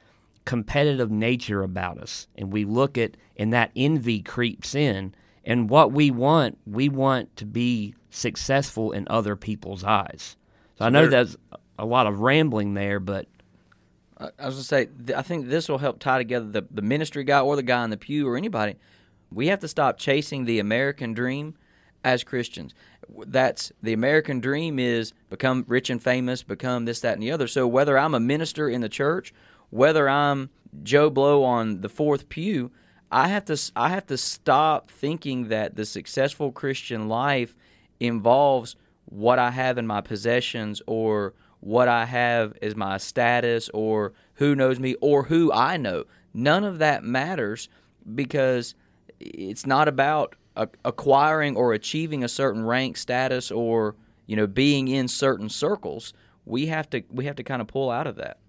competitive 0.43 1.09
nature 1.09 1.63
about 1.63 1.97
us 1.97 2.27
and 2.35 2.51
we 2.51 2.65
look 2.65 2.97
at 2.97 3.15
and 3.37 3.53
that 3.53 3.71
envy 3.75 4.21
creeps 4.21 4.75
in 4.75 5.15
and 5.45 5.69
what 5.69 5.93
we 5.93 6.11
want, 6.11 6.57
we 6.65 6.89
want 6.89 7.33
to 7.37 7.45
be 7.45 7.95
successful 8.09 8.91
in 8.91 9.07
other 9.09 9.37
people's 9.37 9.85
eyes. 9.85 10.35
So, 10.77 10.85
I 10.85 10.89
know 10.89 11.07
that's 11.07 11.37
a 11.79 11.85
lot 11.85 12.05
of 12.05 12.19
rambling 12.19 12.73
there, 12.73 12.99
but 12.99 13.27
I 14.17 14.29
I 14.37 14.45
was 14.47 14.55
gonna 14.55 14.63
say, 14.63 14.89
I 15.15 15.21
think 15.21 15.47
this 15.47 15.69
will 15.69 15.77
help 15.77 15.99
tie 15.99 16.17
together 16.17 16.47
the, 16.47 16.65
the 16.69 16.81
ministry 16.81 17.23
guy 17.23 17.39
or 17.39 17.55
the 17.55 17.63
guy 17.63 17.81
in 17.85 17.91
the 17.91 17.97
pew 17.97 18.27
or 18.27 18.35
anybody. 18.35 18.75
We 19.31 19.47
have 19.47 19.59
to 19.59 19.69
stop 19.69 19.97
chasing 19.97 20.43
the 20.43 20.59
American 20.59 21.13
dream 21.13 21.55
as 22.03 22.23
Christians. 22.23 22.73
That's 23.25 23.71
the 23.81 23.93
American 23.93 24.39
dream 24.39 24.79
is 24.79 25.13
become 25.29 25.65
rich 25.67 25.89
and 25.89 26.01
famous, 26.01 26.43
become 26.43 26.85
this, 26.85 27.01
that, 27.01 27.13
and 27.13 27.23
the 27.23 27.31
other. 27.31 27.47
So 27.47 27.67
whether 27.67 27.97
I'm 27.97 28.13
a 28.13 28.19
minister 28.19 28.69
in 28.69 28.81
the 28.81 28.89
church, 28.89 29.33
whether 29.69 30.09
I'm 30.09 30.49
Joe 30.83 31.09
Blow 31.09 31.43
on 31.43 31.81
the 31.81 31.89
fourth 31.89 32.29
pew, 32.29 32.71
I 33.11 33.29
have 33.29 33.45
to 33.45 33.71
I 33.75 33.89
have 33.89 34.05
to 34.07 34.17
stop 34.17 34.91
thinking 34.91 35.47
that 35.47 35.75
the 35.75 35.85
successful 35.85 36.51
Christian 36.51 37.07
life 37.07 37.55
involves 37.99 38.75
what 39.05 39.39
I 39.39 39.51
have 39.51 39.77
in 39.77 39.87
my 39.87 40.01
possessions 40.01 40.81
or 40.85 41.33
what 41.61 41.87
I 41.87 42.05
have 42.05 42.53
as 42.61 42.75
my 42.75 42.97
status 42.97 43.69
or 43.73 44.13
who 44.35 44.55
knows 44.55 44.79
me 44.79 44.95
or 45.01 45.23
who 45.23 45.51
I 45.51 45.77
know. 45.77 46.03
None 46.33 46.63
of 46.63 46.79
that 46.79 47.03
matters 47.03 47.69
because 48.13 48.75
it's 49.19 49.65
not 49.65 49.87
about 49.87 50.35
a- 50.57 50.69
acquiring 50.83 51.55
or 51.55 51.73
achieving 51.73 52.23
a 52.23 52.27
certain 52.27 52.65
rank 52.65 52.97
status 52.97 53.51
or 53.51 53.95
you 54.25 54.35
know 54.35 54.47
being 54.47 54.87
in 54.87 55.07
certain 55.07 55.49
circles. 55.49 56.13
We 56.45 56.67
have 56.67 56.89
to 56.91 57.03
we 57.09 57.25
have 57.25 57.35
to 57.37 57.43
kind 57.43 57.61
of 57.61 57.67
pull 57.67 57.89
out 57.89 58.07
of 58.07 58.15
that. 58.15 58.39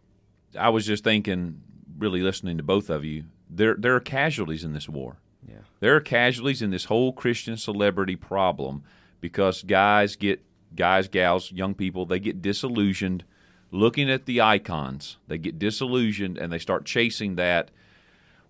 I 0.58 0.70
was 0.70 0.86
just 0.86 1.04
thinking, 1.04 1.60
really 1.98 2.22
listening 2.22 2.56
to 2.56 2.62
both 2.62 2.90
of 2.90 3.04
you. 3.04 3.24
There, 3.50 3.74
there 3.74 3.94
are 3.94 4.00
casualties 4.00 4.64
in 4.64 4.72
this 4.72 4.88
war. 4.88 5.18
Yeah. 5.46 5.56
There 5.80 5.96
are 5.96 6.00
casualties 6.00 6.62
in 6.62 6.70
this 6.70 6.86
whole 6.86 7.12
Christian 7.12 7.56
celebrity 7.56 8.16
problem 8.16 8.82
because 9.20 9.62
guys 9.62 10.16
get 10.16 10.42
guys, 10.74 11.08
gals, 11.08 11.50
young 11.52 11.74
people, 11.74 12.06
they 12.06 12.20
get 12.20 12.42
disillusioned 12.42 13.24
looking 13.70 14.10
at 14.10 14.26
the 14.26 14.40
icons. 14.40 15.16
They 15.26 15.38
get 15.38 15.58
disillusioned 15.58 16.38
and 16.38 16.52
they 16.52 16.58
start 16.58 16.84
chasing 16.84 17.36
that. 17.36 17.70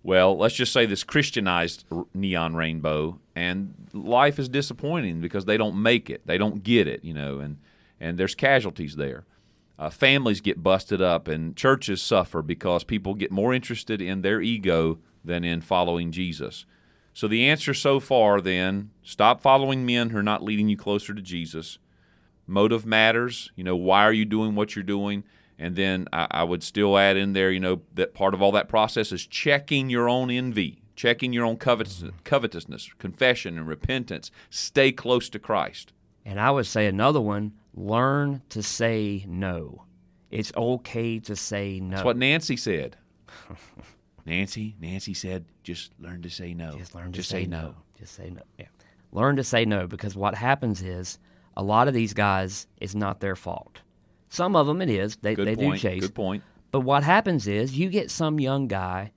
Well, 0.01 0.37
let's 0.37 0.55
just 0.55 0.71
say 0.71 0.85
this 0.85 1.03
Christianized 1.03 1.85
neon 2.13 2.55
rainbow, 2.55 3.19
and 3.35 3.73
life 3.93 4.39
is 4.39 4.47
disappointing 4.47 5.19
because 5.19 5.45
they 5.45 5.57
don't 5.57 5.81
make 5.81 6.09
it, 6.09 6.25
they 6.25 6.37
don't 6.37 6.63
get 6.63 6.87
it, 6.87 7.03
you 7.03 7.13
know, 7.13 7.39
and 7.39 7.57
and 7.99 8.17
there's 8.17 8.35
casualties 8.35 8.95
there. 8.95 9.25
Uh, 9.77 9.89
families 9.89 10.41
get 10.41 10.63
busted 10.63 11.01
up, 11.01 11.27
and 11.27 11.55
churches 11.55 12.01
suffer 12.01 12.41
because 12.41 12.83
people 12.83 13.13
get 13.13 13.31
more 13.31 13.53
interested 13.53 14.01
in 14.01 14.21
their 14.21 14.41
ego 14.41 14.99
than 15.23 15.43
in 15.43 15.61
following 15.61 16.11
Jesus. 16.11 16.65
So 17.13 17.27
the 17.27 17.47
answer 17.49 17.73
so 17.73 17.99
far 17.99 18.39
then 18.39 18.91
stop 19.03 19.41
following 19.41 19.85
men 19.85 20.09
who 20.09 20.17
are 20.17 20.23
not 20.23 20.43
leading 20.43 20.69
you 20.69 20.77
closer 20.77 21.13
to 21.13 21.21
Jesus. 21.21 21.77
Motive 22.47 22.85
matters. 22.85 23.51
You 23.55 23.63
know, 23.63 23.75
why 23.75 24.03
are 24.03 24.13
you 24.13 24.25
doing 24.25 24.55
what 24.55 24.75
you're 24.75 24.83
doing? 24.83 25.23
And 25.59 25.75
then 25.75 26.07
I, 26.13 26.27
I 26.31 26.43
would 26.43 26.63
still 26.63 26.97
add 26.97 27.17
in 27.17 27.33
there, 27.33 27.51
you 27.51 27.59
know, 27.59 27.81
that 27.93 28.13
part 28.13 28.33
of 28.33 28.41
all 28.41 28.53
that 28.53 28.69
process 28.69 29.11
is 29.11 29.27
checking 29.27 29.89
your 29.89 30.07
own 30.07 30.31
envy, 30.31 30.81
checking 30.95 31.33
your 31.33 31.45
own 31.45 31.57
covetous, 31.57 32.03
covetousness, 32.23 32.89
confession, 32.97 33.57
and 33.57 33.67
repentance. 33.67 34.31
Stay 34.49 34.93
close 34.93 35.27
to 35.29 35.37
Christ. 35.37 35.91
And 36.25 36.39
I 36.39 36.49
would 36.49 36.65
say 36.65 36.87
another 36.87 37.19
one 37.19 37.51
learn 37.73 38.41
to 38.49 38.63
say 38.63 39.25
no. 39.27 39.83
It's 40.31 40.53
okay 40.55 41.19
to 41.19 41.35
say 41.35 41.79
no. 41.81 41.97
That's 41.97 42.05
what 42.05 42.17
Nancy 42.17 42.55
said. 42.55 42.95
Nancy, 44.25 44.75
Nancy 44.79 45.13
said, 45.13 45.45
just 45.63 45.91
learn 45.99 46.21
to 46.21 46.29
say 46.29 46.53
no. 46.53 46.77
Just 46.77 46.95
learn 46.95 47.11
to 47.11 47.17
Just 47.17 47.29
say, 47.29 47.45
no. 47.45 47.75
Just 47.97 48.13
say 48.13 48.29
no. 48.29 48.41
Yeah. 48.57 48.67
Learn 49.11 49.35
to 49.37 49.43
say 49.43 49.65
no 49.65 49.87
because 49.87 50.15
what 50.15 50.35
happens 50.35 50.81
is 50.81 51.19
a 51.57 51.63
lot 51.63 51.87
of 51.87 51.93
these 51.93 52.13
guys 52.13 52.67
is 52.79 52.95
not 52.95 53.19
their 53.19 53.35
fault. 53.35 53.79
Some 54.29 54.55
of 54.55 54.67
them 54.67 54.81
it 54.81 54.89
is. 54.89 55.17
They, 55.17 55.35
Good 55.35 55.47
they 55.47 55.55
point. 55.55 55.81
do 55.81 55.89
chase. 55.89 56.01
Good 56.01 56.15
point. 56.15 56.43
But 56.71 56.81
what 56.81 57.03
happens 57.03 57.47
is 57.47 57.77
you 57.77 57.89
get 57.89 58.11
some 58.11 58.39
young 58.39 58.67
guy, 58.67 59.11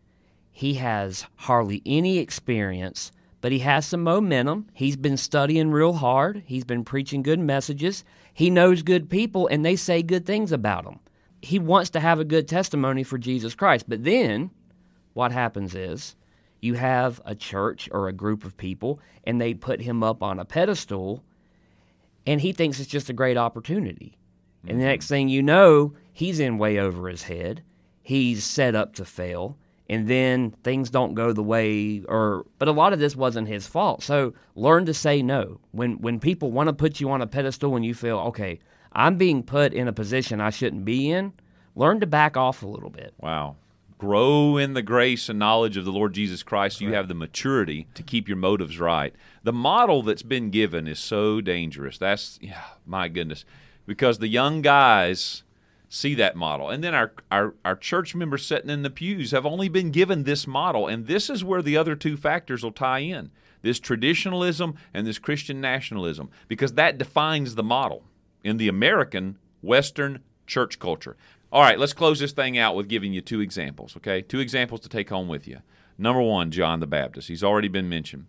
he 0.51 0.75
has 0.75 1.27
hardly 1.37 1.83
any 1.85 2.19
experience, 2.19 3.13
but 3.41 3.53
he 3.53 3.61
has 3.61 3.87
some 3.87 4.03
momentum. 4.03 4.69
He's 4.73 4.97
been 4.97 5.17
studying 5.17 5.71
real 5.71 5.95
hard. 5.95 6.43
He's 6.47 6.65
been 6.65 6.85
preaching 6.85 7.23
good 7.23 7.41
messages. 7.41 8.05
He 8.33 8.49
knows 8.49 8.83
good 8.83 9.11
people, 9.11 9.47
and 9.49 9.65
they 9.65 9.77
say 9.77 10.03
good 10.03 10.25
things 10.25 10.53
about 10.53 10.87
him. 10.87 11.01
He 11.43 11.59
wants 11.59 11.91
to 11.91 12.01
have 12.01 12.21
a 12.21 12.25
good 12.25 12.49
testimony 12.49 13.03
for 13.03 13.19
Jesus 13.19 13.55
Christ. 13.55 13.87
But 13.89 14.05
then 14.05 14.51
what 15.13 15.33
happens 15.33 15.75
is 15.75 16.17
you 16.61 16.75
have 16.75 17.21
a 17.25 17.35
church 17.35 17.89
or 17.93 18.09
a 18.09 18.13
group 18.13 18.45
of 18.45 18.57
people, 18.57 19.01
and 19.25 19.41
they 19.41 19.53
put 19.53 19.83
him 19.83 20.03
up 20.03 20.23
on 20.23 20.39
a 20.39 20.45
pedestal, 20.45 21.25
and 22.27 22.41
he 22.41 22.53
thinks 22.53 22.79
it's 22.79 22.89
just 22.89 23.11
a 23.11 23.15
great 23.15 23.37
opportunity. 23.37 24.17
And 24.63 24.79
the 24.79 24.83
mm-hmm. 24.83 24.91
next 24.91 25.09
thing 25.09 25.29
you 25.29 25.43
know, 25.43 25.95
he's 26.13 26.41
in 26.41 26.59
way 26.59 26.79
over 26.79 27.09
his 27.09 27.25
head. 27.25 27.63
He's 28.03 28.45
set 28.45 28.75
up 28.75 28.95
to 28.95 29.05
fail. 29.05 29.57
And 29.89 30.09
then 30.09 30.53
things 30.63 30.89
don't 30.89 31.15
go 31.15 31.33
the 31.33 31.43
way 31.43 32.03
or 32.09 32.47
but 32.59 32.69
a 32.69 32.73
lot 32.73 32.93
of 32.93 32.99
this 32.99 33.15
wasn't 33.15 33.49
his 33.49 33.67
fault. 33.67 34.03
So 34.03 34.33
learn 34.55 34.87
to 34.87 34.95
say 34.95 35.23
no. 35.23 35.61
When 35.73 36.01
when 36.01 36.19
people 36.19 36.51
want 36.51 36.69
to 36.69 36.73
put 36.73 37.01
you 37.01 37.11
on 37.11 37.21
a 37.21 37.27
pedestal 37.27 37.77
and 37.77 37.85
you 37.85 37.93
feel, 37.93 38.19
okay, 38.19 38.61
I'm 38.93 39.17
being 39.17 39.43
put 39.43 39.75
in 39.75 39.89
a 39.89 39.93
position 39.93 40.41
I 40.41 40.51
shouldn't 40.51 40.85
be 40.85 41.11
in, 41.11 41.33
learn 41.75 42.01
to 42.01 42.07
back 42.07 42.37
off 42.37 42.63
a 42.63 42.67
little 42.67 42.91
bit. 42.91 43.13
Wow. 43.19 43.57
Grow 43.99 44.57
in 44.57 44.73
the 44.75 44.83
grace 44.83 45.29
and 45.29 45.39
knowledge 45.39 45.77
of 45.77 45.85
the 45.85 45.93
Lord 45.93 46.13
Jesus 46.13 46.43
Christ. 46.43 46.79
So 46.79 46.85
you 46.85 46.95
have 46.95 47.09
the 47.09 47.15
maturity 47.15 47.87
to 47.95 48.03
keep 48.03 48.29
your 48.29 48.37
motives 48.37 48.81
right. 48.81 49.15
The 49.45 49.53
model 49.53 50.03
that's 50.03 50.25
been 50.25 50.51
given 50.51 50.89
is 50.89 50.99
so 50.99 51.41
dangerous. 51.41 51.99
That's, 51.99 52.39
yeah, 52.43 52.63
my 52.85 53.09
goodness. 53.09 53.45
Because 53.87 54.19
the 54.19 54.29
young 54.29 54.63
guys 54.63 55.43
see 55.89 56.15
that 56.15 56.37
model. 56.37 56.71
And 56.71 56.83
then 56.83 56.95
our, 56.95 57.13
our, 57.31 57.55
our 57.65 57.77
church 57.77 58.15
members 58.15 58.47
sitting 58.47 58.71
in 58.71 58.83
the 58.83 58.91
pews 58.91 59.33
have 59.33 59.45
only 59.45 59.69
been 59.69 59.91
given 59.91 60.25
this 60.25 60.47
model. 60.47 60.87
And 60.87 61.07
this 61.07 61.29
is 61.29 61.45
where 61.45 61.63
the 61.63 61.77
other 61.77 61.95
two 61.95 62.17
factors 62.17 62.63
will 62.63 62.73
tie 62.73 63.01
in 63.01 63.31
this 63.63 63.81
traditionalism 63.81 64.75
and 64.93 65.07
this 65.07 65.19
Christian 65.19 65.61
nationalism, 65.61 66.29
because 66.49 66.73
that 66.75 66.99
defines 66.99 67.55
the 67.55 67.63
model 67.63 68.03
in 68.45 68.57
the 68.57 68.69
American 68.69 69.39
Western 69.63 70.21
church 70.47 70.79
culture. 70.79 71.17
All 71.53 71.63
right, 71.63 71.79
let's 71.79 71.93
close 71.93 72.19
this 72.19 72.33
thing 72.33 72.59
out 72.59 72.75
with 72.75 72.89
giving 72.89 73.13
you 73.13 73.21
two 73.21 73.41
examples, 73.41 73.97
okay? 73.97 74.23
Two 74.23 74.41
examples 74.41 74.81
to 74.81 74.89
take 74.89 75.11
home 75.11 75.29
with 75.29 75.47
you. 75.47 75.59
Number 75.97 76.23
one, 76.23 76.51
John 76.51 76.81
the 76.81 76.87
Baptist. 76.87 77.29
He's 77.29 77.45
already 77.45 77.69
been 77.69 77.89
mentioned. 77.89 78.27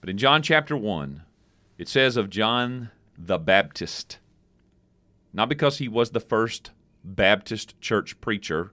But 0.00 0.10
in 0.10 0.18
John 0.18 0.42
chapter 0.42 0.76
1, 0.76 1.22
it 1.78 1.88
says 1.88 2.16
of 2.16 2.28
John 2.28 2.90
the 3.16 3.38
Baptist, 3.38 4.18
not 5.34 5.48
because 5.50 5.78
he 5.78 5.88
was 5.88 6.10
the 6.10 6.20
first 6.20 6.70
Baptist 7.04 7.78
church 7.80 8.18
preacher, 8.22 8.72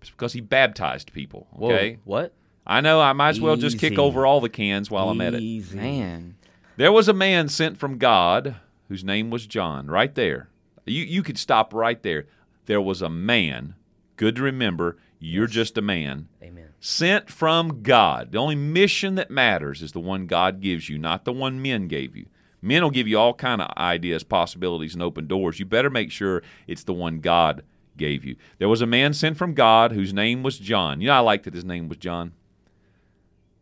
it's 0.00 0.10
because 0.10 0.32
he 0.32 0.40
baptized 0.40 1.12
people, 1.12 1.46
Whoa, 1.52 1.72
okay? 1.72 1.98
what? 2.04 2.32
I 2.66 2.80
know 2.80 3.00
I 3.00 3.12
might 3.12 3.30
as 3.30 3.40
well 3.40 3.56
just 3.56 3.78
kick 3.78 3.98
over 3.98 4.26
all 4.26 4.40
the 4.40 4.48
cans 4.48 4.90
while 4.90 5.08
I'm 5.08 5.20
at 5.20 5.34
it. 5.34 5.74
Man, 5.74 6.36
There 6.76 6.92
was 6.92 7.08
a 7.08 7.14
man 7.14 7.48
sent 7.48 7.78
from 7.78 7.98
God 7.98 8.56
whose 8.88 9.04
name 9.04 9.30
was 9.30 9.46
John, 9.46 9.86
right 9.86 10.14
there. 10.14 10.48
You, 10.86 11.04
you 11.04 11.22
could 11.22 11.38
stop 11.38 11.72
right 11.72 12.02
there. 12.02 12.26
There 12.66 12.80
was 12.80 13.00
a 13.00 13.08
man, 13.08 13.74
good 14.16 14.36
to 14.36 14.42
remember, 14.42 14.98
you're 15.18 15.46
just 15.46 15.78
a 15.78 15.82
man, 15.82 16.28
Amen. 16.42 16.68
sent 16.78 17.30
from 17.30 17.82
God. 17.82 18.32
The 18.32 18.38
only 18.38 18.54
mission 18.54 19.14
that 19.16 19.30
matters 19.30 19.82
is 19.82 19.92
the 19.92 20.00
one 20.00 20.26
God 20.26 20.60
gives 20.60 20.88
you, 20.88 20.98
not 20.98 21.24
the 21.24 21.32
one 21.32 21.60
men 21.62 21.88
gave 21.88 22.16
you. 22.16 22.26
Men 22.60 22.82
will 22.82 22.90
give 22.90 23.06
you 23.06 23.18
all 23.18 23.34
kind 23.34 23.62
of 23.62 23.70
ideas, 23.76 24.24
possibilities, 24.24 24.94
and 24.94 25.02
open 25.02 25.26
doors. 25.26 25.60
You 25.60 25.66
better 25.66 25.90
make 25.90 26.10
sure 26.10 26.42
it's 26.66 26.84
the 26.84 26.92
one 26.92 27.20
God 27.20 27.62
gave 27.96 28.24
you. 28.24 28.36
There 28.58 28.68
was 28.68 28.80
a 28.82 28.86
man 28.86 29.12
sent 29.12 29.36
from 29.36 29.54
God 29.54 29.92
whose 29.92 30.12
name 30.12 30.42
was 30.42 30.58
John. 30.58 31.00
You 31.00 31.08
know, 31.08 31.14
I 31.14 31.20
like 31.20 31.44
that 31.44 31.54
his 31.54 31.64
name 31.64 31.88
was 31.88 31.98
John. 31.98 32.32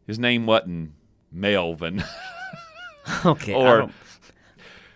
His 0.07 0.19
name 0.19 0.47
wasn't 0.47 0.93
Melvin. 1.33 2.05
Okay. 3.25 3.55
Or- 3.55 3.89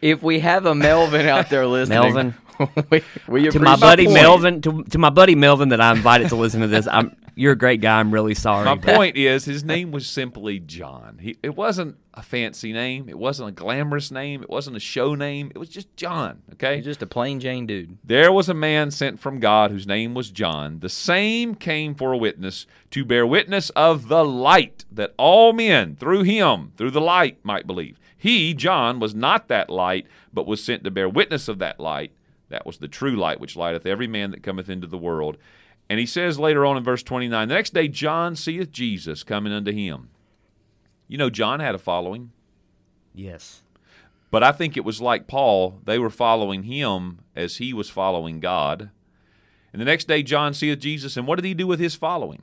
if 0.01 0.23
we 0.23 0.41
have 0.41 0.67
a 0.67 0.75
Melvin 0.75 1.27
out 1.27 1.49
there 1.51 1.67
listening, 1.69 2.01
Melvin. 2.01 2.35
we, 2.91 3.03
we 3.29 3.49
to 3.51 3.61
my 3.61 3.77
buddy 3.77 4.07
the. 4.07 4.15
Melvin, 4.15 4.63
to, 4.63 4.83
to 4.85 4.99
my 4.99 5.11
buddy 5.11 5.35
Melvin 5.35 5.71
that 5.71 5.81
I 5.81 5.93
invited 5.93 6.29
to 6.31 6.37
listen 6.37 6.61
to 6.61 6.67
this, 6.67 6.87
I'm 6.87 7.15
You're 7.41 7.53
a 7.53 7.57
great 7.57 7.81
guy. 7.81 7.99
I'm 7.99 8.13
really 8.13 8.35
sorry. 8.35 8.67
My 8.67 8.75
but- 8.75 8.95
point 8.95 9.17
is, 9.17 9.47
his 9.47 9.65
name 9.65 9.93
was 9.93 10.07
simply 10.07 10.59
John. 10.59 11.17
He, 11.23 11.39
it 11.43 11.57
wasn't 11.57 11.97
a 12.13 12.21
fancy 12.23 12.71
name. 12.71 13.09
It 13.09 13.17
wasn't 13.17 13.49
a 13.49 13.53
glamorous 13.53 14.11
name. 14.11 14.43
It 14.43 14.51
wasn't 14.51 14.77
a 14.77 14.81
show 14.81 15.15
name. 15.15 15.51
It 15.55 15.57
was 15.57 15.71
just 15.71 15.97
John. 15.97 16.43
Okay. 16.53 16.77
He's 16.77 16.85
just 16.85 17.01
a 17.01 17.07
plain 17.07 17.41
Jane 17.41 17.67
dude. 17.67 17.97
There 18.05 18.31
was 18.31 18.51
a 18.51 18.55
man 18.55 18.91
sent 18.91 19.21
from 19.21 19.41
God 19.41 19.71
whose 19.71 19.87
name 19.87 20.13
was 20.13 20.31
John. 20.31 20.81
The 20.81 20.91
same 20.91 21.55
came 21.55 21.95
for 21.95 22.13
a 22.13 22.19
witness 22.19 22.67
to 22.91 23.07
bear 23.07 23.27
witness 23.27 23.71
of 23.71 24.09
the 24.09 24.23
light 24.23 24.85
that 24.93 25.15
all 25.17 25.55
men 25.55 25.97
through 25.97 26.25
him, 26.25 26.73
through 26.77 26.91
the 26.91 27.01
light, 27.01 27.39
might 27.43 27.67
believe. 27.67 27.99
He, 28.19 28.53
John, 28.53 29.01
was 29.01 29.15
not 29.15 29.49
that 29.49 29.71
light, 29.71 30.07
but 30.31 30.47
was 30.47 30.63
sent 30.63 30.85
to 30.85 30.91
bear 30.91 31.09
witness 31.09 31.49
of 31.49 31.59
that 31.61 31.81
light. 31.81 32.13
That 32.51 32.67
was 32.67 32.77
the 32.77 32.89
true 32.89 33.17
light 33.17 33.41
which 33.41 33.57
lighteth 33.57 33.87
every 33.87 34.09
man 34.09 34.31
that 34.33 34.43
cometh 34.43 34.69
into 34.69 34.87
the 34.87 34.99
world. 34.99 35.39
And 35.91 35.99
he 35.99 36.07
says 36.07 36.39
later 36.39 36.65
on 36.65 36.77
in 36.77 36.85
verse 36.85 37.03
29 37.03 37.49
The 37.49 37.55
next 37.55 37.75
day 37.75 37.89
John 37.89 38.37
seeth 38.37 38.71
Jesus 38.71 39.25
coming 39.25 39.53
unto 39.53 39.73
him. 39.73 40.09
You 41.09 41.19
know, 41.19 41.29
John 41.29 41.59
had 41.59 41.75
a 41.75 41.79
following. 41.79 42.31
Yes. 43.13 43.63
But 44.31 44.45
I 44.45 44.53
think 44.53 44.77
it 44.77 44.85
was 44.85 45.01
like 45.01 45.27
Paul, 45.27 45.81
they 45.85 45.99
were 45.99 46.09
following 46.09 46.63
him 46.63 47.19
as 47.35 47.57
he 47.57 47.73
was 47.75 47.91
following 47.91 48.39
God. 48.39 48.91
And 49.73 49.83
the 49.83 49.87
next 49.87 50.07
day 50.07 50.23
John 50.23 50.55
seeth 50.55 50.79
Jesus, 50.79 51.17
and 51.17 51.27
what 51.27 51.37
did 51.37 51.45
he 51.45 51.55
do 51.55 51.67
with 51.67 51.81
his 51.81 51.97
following? 51.97 52.43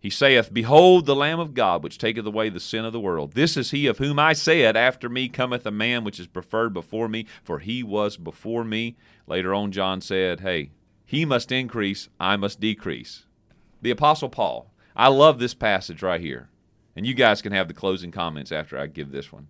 He 0.00 0.10
saith, 0.10 0.52
Behold 0.52 1.06
the 1.06 1.14
Lamb 1.14 1.38
of 1.38 1.54
God, 1.54 1.84
which 1.84 1.96
taketh 1.96 2.26
away 2.26 2.48
the 2.48 2.58
sin 2.58 2.84
of 2.84 2.92
the 2.92 3.00
world. 3.00 3.34
This 3.34 3.56
is 3.56 3.70
he 3.70 3.86
of 3.86 3.98
whom 3.98 4.18
I 4.18 4.32
said, 4.32 4.76
After 4.76 5.08
me 5.08 5.28
cometh 5.28 5.64
a 5.64 5.70
man 5.70 6.02
which 6.02 6.18
is 6.18 6.26
preferred 6.26 6.74
before 6.74 7.08
me, 7.08 7.26
for 7.44 7.60
he 7.60 7.84
was 7.84 8.16
before 8.16 8.64
me. 8.64 8.96
Later 9.28 9.54
on, 9.54 9.70
John 9.70 10.00
said, 10.00 10.40
Hey, 10.40 10.70
he 11.06 11.24
must 11.24 11.52
increase, 11.52 12.08
I 12.18 12.36
must 12.36 12.60
decrease. 12.60 13.24
The 13.80 13.92
Apostle 13.92 14.28
Paul. 14.28 14.72
I 14.96 15.06
love 15.06 15.38
this 15.38 15.54
passage 15.54 16.02
right 16.02 16.20
here. 16.20 16.50
And 16.96 17.06
you 17.06 17.14
guys 17.14 17.40
can 17.40 17.52
have 17.52 17.68
the 17.68 17.74
closing 17.74 18.10
comments 18.10 18.50
after 18.50 18.76
I 18.76 18.88
give 18.88 19.12
this 19.12 19.30
one. 19.30 19.46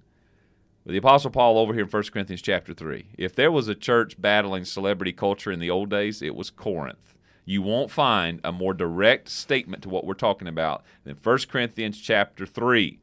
But 0.84 0.92
the 0.92 0.98
Apostle 0.98 1.30
Paul 1.30 1.56
over 1.56 1.72
here 1.72 1.84
in 1.84 1.88
1 1.88 2.02
Corinthians 2.12 2.42
chapter 2.42 2.74
3. 2.74 3.06
If 3.16 3.34
there 3.34 3.50
was 3.50 3.68
a 3.68 3.74
church 3.74 4.20
battling 4.20 4.66
celebrity 4.66 5.12
culture 5.12 5.50
in 5.50 5.58
the 5.58 5.70
old 5.70 5.88
days, 5.88 6.20
it 6.20 6.34
was 6.34 6.50
Corinth. 6.50 7.14
You 7.46 7.62
won't 7.62 7.90
find 7.90 8.40
a 8.44 8.52
more 8.52 8.74
direct 8.74 9.30
statement 9.30 9.82
to 9.84 9.88
what 9.88 10.04
we're 10.04 10.14
talking 10.14 10.48
about 10.48 10.84
than 11.04 11.16
1 11.22 11.38
Corinthians 11.48 11.98
chapter 11.98 12.44
3. 12.44 12.98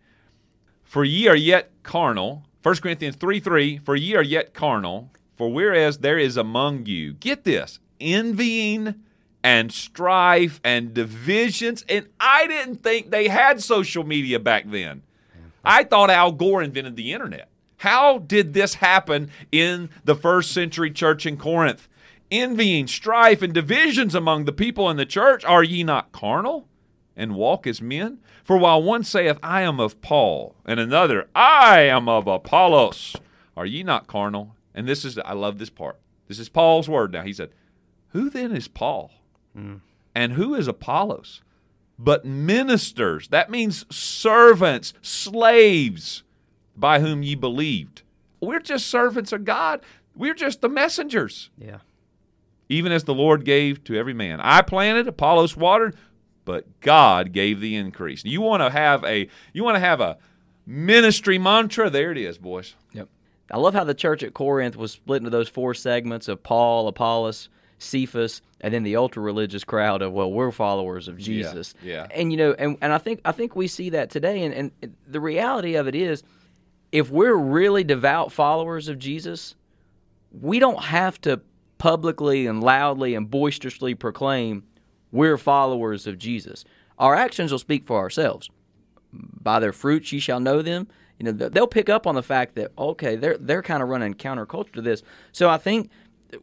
For 0.83 1.03
ye 1.03 1.27
are 1.27 1.35
yet 1.35 1.71
carnal. 1.81 2.45
1 2.61 2.75
Corinthians 2.75 3.15
3 3.15 3.39
3. 3.39 3.79
For 3.79 3.95
ye 3.95 4.15
are 4.15 4.21
yet 4.21 4.53
carnal. 4.53 5.09
For 5.35 5.51
whereas 5.51 5.99
there 5.99 6.19
is 6.19 6.37
among 6.37 6.85
you, 6.85 7.13
get 7.13 7.45
this, 7.45 7.79
envying 7.99 8.95
and 9.43 9.71
strife 9.71 10.59
and 10.63 10.93
divisions. 10.93 11.83
And 11.89 12.07
I 12.19 12.47
didn't 12.47 12.83
think 12.83 13.11
they 13.11 13.27
had 13.27 13.61
social 13.61 14.03
media 14.03 14.39
back 14.39 14.69
then. 14.69 15.03
I 15.63 15.83
thought 15.83 16.09
Al 16.09 16.31
Gore 16.31 16.61
invented 16.61 16.95
the 16.95 17.13
internet. 17.13 17.49
How 17.77 18.19
did 18.19 18.53
this 18.53 18.75
happen 18.75 19.29
in 19.51 19.89
the 20.05 20.15
first 20.15 20.51
century 20.51 20.91
church 20.91 21.25
in 21.25 21.37
Corinth? 21.37 21.89
Envying, 22.31 22.87
strife, 22.87 23.41
and 23.41 23.53
divisions 23.53 24.15
among 24.15 24.45
the 24.45 24.53
people 24.53 24.89
in 24.89 24.97
the 24.97 25.05
church. 25.05 25.43
Are 25.45 25.63
ye 25.63 25.83
not 25.83 26.11
carnal 26.11 26.67
and 27.15 27.35
walk 27.35 27.67
as 27.67 27.81
men? 27.81 28.19
For 28.43 28.57
while 28.57 28.81
one 28.81 29.03
saith, 29.03 29.37
I 29.43 29.61
am 29.61 29.79
of 29.79 30.01
Paul, 30.01 30.55
and 30.65 30.79
another, 30.79 31.27
I 31.33 31.81
am 31.81 32.09
of 32.09 32.27
Apollos, 32.27 33.15
are 33.55 33.65
ye 33.65 33.83
not 33.83 34.07
carnal? 34.07 34.55
And 34.75 34.87
this 34.87 35.05
is, 35.05 35.17
I 35.19 35.33
love 35.33 35.59
this 35.59 35.69
part. 35.69 35.99
This 36.27 36.39
is 36.39 36.49
Paul's 36.49 36.89
word 36.89 37.13
now. 37.13 37.21
He 37.21 37.33
said, 37.33 37.51
Who 38.13 38.29
then 38.29 38.55
is 38.55 38.67
Paul? 38.67 39.11
Mm. 39.57 39.81
And 40.15 40.33
who 40.33 40.55
is 40.55 40.67
Apollos? 40.67 41.41
But 41.99 42.25
ministers. 42.25 43.27
That 43.27 43.49
means 43.49 43.85
servants, 43.93 44.93
slaves, 45.01 46.23
by 46.75 46.99
whom 46.99 47.23
ye 47.23 47.35
believed. 47.35 48.03
We're 48.39 48.59
just 48.59 48.87
servants 48.87 49.31
of 49.31 49.45
God. 49.45 49.81
We're 50.15 50.33
just 50.33 50.61
the 50.61 50.69
messengers. 50.69 51.49
Yeah. 51.57 51.79
Even 52.69 52.91
as 52.91 53.03
the 53.03 53.13
Lord 53.13 53.45
gave 53.45 53.83
to 53.85 53.95
every 53.95 54.13
man. 54.13 54.39
I 54.41 54.61
planted, 54.61 55.07
Apollos 55.07 55.55
watered, 55.55 55.95
but 56.45 56.79
God 56.81 57.31
gave 57.31 57.59
the 57.59 57.75
increase. 57.75 58.23
You 58.25 58.41
want 58.41 58.61
to 58.61 58.69
have 58.69 59.03
a 59.03 59.29
you 59.53 59.63
want 59.63 59.75
to 59.75 59.79
have 59.79 60.01
a 60.01 60.17
ministry 60.65 61.37
mantra? 61.37 61.89
There 61.89 62.11
it 62.11 62.17
is, 62.17 62.37
boys. 62.37 62.75
Yep. 62.93 63.09
I 63.51 63.57
love 63.57 63.73
how 63.73 63.83
the 63.83 63.93
church 63.93 64.23
at 64.23 64.33
Corinth 64.33 64.75
was 64.75 64.91
split 64.91 65.19
into 65.19 65.29
those 65.29 65.49
four 65.49 65.73
segments 65.73 66.27
of 66.27 66.43
Paul, 66.43 66.87
Apollos, 66.87 67.49
Cephas, 67.83 68.41
and 68.61 68.73
then 68.73 68.83
the 68.83 68.95
ultra 68.95 69.21
religious 69.21 69.63
crowd 69.63 70.01
of 70.01 70.13
well, 70.13 70.31
we're 70.31 70.51
followers 70.51 71.07
of 71.07 71.17
Jesus. 71.17 71.75
yeah. 71.83 72.07
And 72.11 72.31
you 72.31 72.37
know, 72.37 72.53
and, 72.57 72.77
and 72.81 72.93
I 72.93 72.97
think 72.97 73.21
I 73.25 73.31
think 73.31 73.55
we 73.55 73.67
see 73.67 73.89
that 73.91 74.09
today. 74.09 74.43
And, 74.43 74.71
and 74.81 74.95
the 75.07 75.19
reality 75.19 75.75
of 75.75 75.87
it 75.87 75.95
is, 75.95 76.23
if 76.91 77.09
we're 77.09 77.35
really 77.35 77.83
devout 77.83 78.31
followers 78.31 78.87
of 78.87 78.99
Jesus, 78.99 79.55
we 80.31 80.59
don't 80.59 80.83
have 80.83 81.19
to 81.21 81.41
publicly 81.77 82.47
and 82.47 82.63
loudly 82.63 83.13
and 83.13 83.29
boisterously 83.29 83.93
proclaim 83.93 84.63
we're 85.11 85.37
followers 85.37 86.07
of 86.07 86.17
Jesus. 86.17 86.65
Our 86.97 87.13
actions 87.13 87.51
will 87.51 87.59
speak 87.59 87.85
for 87.85 87.97
ourselves. 87.99 88.49
By 89.11 89.59
their 89.59 89.73
fruits 89.73 90.11
ye 90.11 90.19
shall 90.19 90.39
know 90.39 90.61
them. 90.61 90.87
You 91.19 91.31
know, 91.31 91.49
they'll 91.49 91.67
pick 91.67 91.89
up 91.89 92.07
on 92.07 92.15
the 92.15 92.23
fact 92.23 92.55
that 92.55 92.71
okay, 92.77 93.15
they're 93.15 93.37
they're 93.37 93.61
kind 93.61 93.83
of 93.83 93.89
running 93.89 94.15
counterculture 94.15 94.73
to 94.73 94.81
this. 94.81 95.03
So 95.31 95.49
I 95.49 95.57
think 95.57 95.89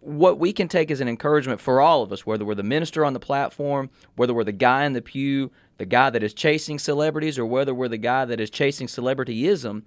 what 0.01 0.39
we 0.39 0.53
can 0.53 0.69
take 0.69 0.91
as 0.91 1.01
an 1.01 1.09
encouragement 1.09 1.61
for 1.61 1.81
all 1.81 2.03
of 2.03 2.13
us, 2.13 2.27
whether 2.27 2.45
we're 2.45 2.55
the 2.55 2.63
minister 2.63 3.05
on 3.05 3.13
the 3.13 3.21
platform, 3.21 3.91
whether 4.17 4.35
we're 4.35 4.45
the 4.45 4.53
guy 4.53 4.85
in 4.85 4.93
the 4.93 5.03
pew, 5.03 5.51
the 5.79 5.87
guy 5.87 6.11
that 6.11 6.23
is 6.23 6.35
chasing 6.35 6.79
celebrities, 6.79 7.39
or 7.39 7.47
whether 7.47 7.75
we're 7.75 7.89
the 7.89 7.99
guy 7.99 8.25
that 8.25 8.41
is 8.41 8.51
chasing 8.51 8.87
celebrityism, 8.87 9.83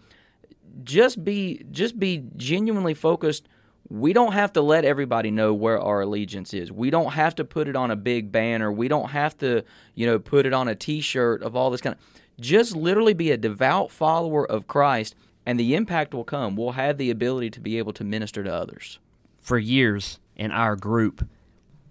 just 0.84 1.24
be 1.24 1.64
just 1.72 2.00
be 2.00 2.26
genuinely 2.36 2.94
focused 2.94 3.48
we 3.90 4.14
don't 4.14 4.32
have 4.32 4.54
to 4.54 4.62
let 4.62 4.86
everybody 4.86 5.30
know 5.30 5.54
where 5.54 5.80
our 5.80 6.02
allegiance 6.02 6.54
is. 6.54 6.72
We 6.72 6.90
don't 6.90 7.12
have 7.12 7.36
to 7.36 7.46
put 7.46 7.68
it 7.68 7.76
on 7.76 7.92
a 7.92 7.96
big 7.96 8.32
banner. 8.32 8.72
We 8.72 8.88
don't 8.88 9.10
have 9.10 9.38
to, 9.40 9.64
you 9.94 10.08
know, 10.08 10.20
put 10.20 10.46
it 10.46 10.54
on 10.54 10.68
a 10.68 10.76
t-shirt 10.76 11.44
of 11.44 11.56
all 11.56 11.70
this 11.70 11.82
kind 11.82 11.96
of 11.96 12.02
just 12.40 12.76
literally 12.76 13.14
be 13.14 13.32
a 13.32 13.38
devout 13.38 13.92
follower 13.92 14.50
of 14.50 14.68
Christ 14.68 15.16
and 15.46 15.60
the 15.60 15.76
impact 15.76 16.14
will 16.14 16.24
come. 16.24 16.56
We'll 16.56 16.72
have 16.72 16.98
the 16.98 17.12
ability 17.12 17.50
to 17.52 17.60
be 17.60 17.78
able 17.78 17.94
to 17.94 18.04
minister 18.04 18.44
to 18.44 18.54
others. 18.54 19.00
For 19.44 19.58
years 19.60 20.20
in 20.36 20.52
our 20.52 20.76
group, 20.76 21.28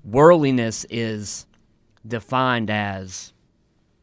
worldliness 0.05 0.85
is 0.91 1.47
defined 2.07 2.71
as, 2.71 3.33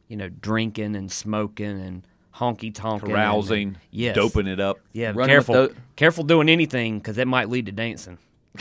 you 0.08 0.16
know, 0.16 0.28
drinking 0.28 0.96
and 0.96 1.10
smoking 1.12 1.80
and 1.80 2.06
honky 2.34 2.72
tonking, 2.72 3.08
Carousing, 3.08 3.76
yes, 3.90 4.14
doping 4.14 4.46
it 4.46 4.60
up. 4.60 4.78
Yeah, 4.92 5.08
Running 5.14 5.26
careful, 5.34 5.54
tho- 5.54 5.74
careful 5.96 6.24
doing 6.24 6.48
anything 6.48 6.98
because 6.98 7.16
that 7.16 7.26
might 7.28 7.48
lead 7.50 7.66
to 7.66 7.72
dancing. 7.72 8.16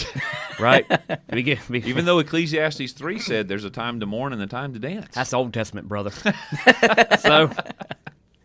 right? 0.59 0.85
Be 1.31 1.43
good- 1.43 1.59
be- 1.69 1.87
Even 1.87 2.05
though 2.05 2.19
Ecclesiastes 2.19 2.91
3 2.91 3.19
said 3.19 3.47
there's 3.47 3.63
a 3.63 3.69
time 3.69 3.99
to 4.01 4.05
mourn 4.05 4.33
and 4.33 4.41
a 4.41 4.47
time 4.47 4.73
to 4.73 4.79
dance. 4.79 5.13
That's 5.15 5.33
Old 5.33 5.53
Testament, 5.53 5.87
brother. 5.87 6.11
so, 7.19 7.49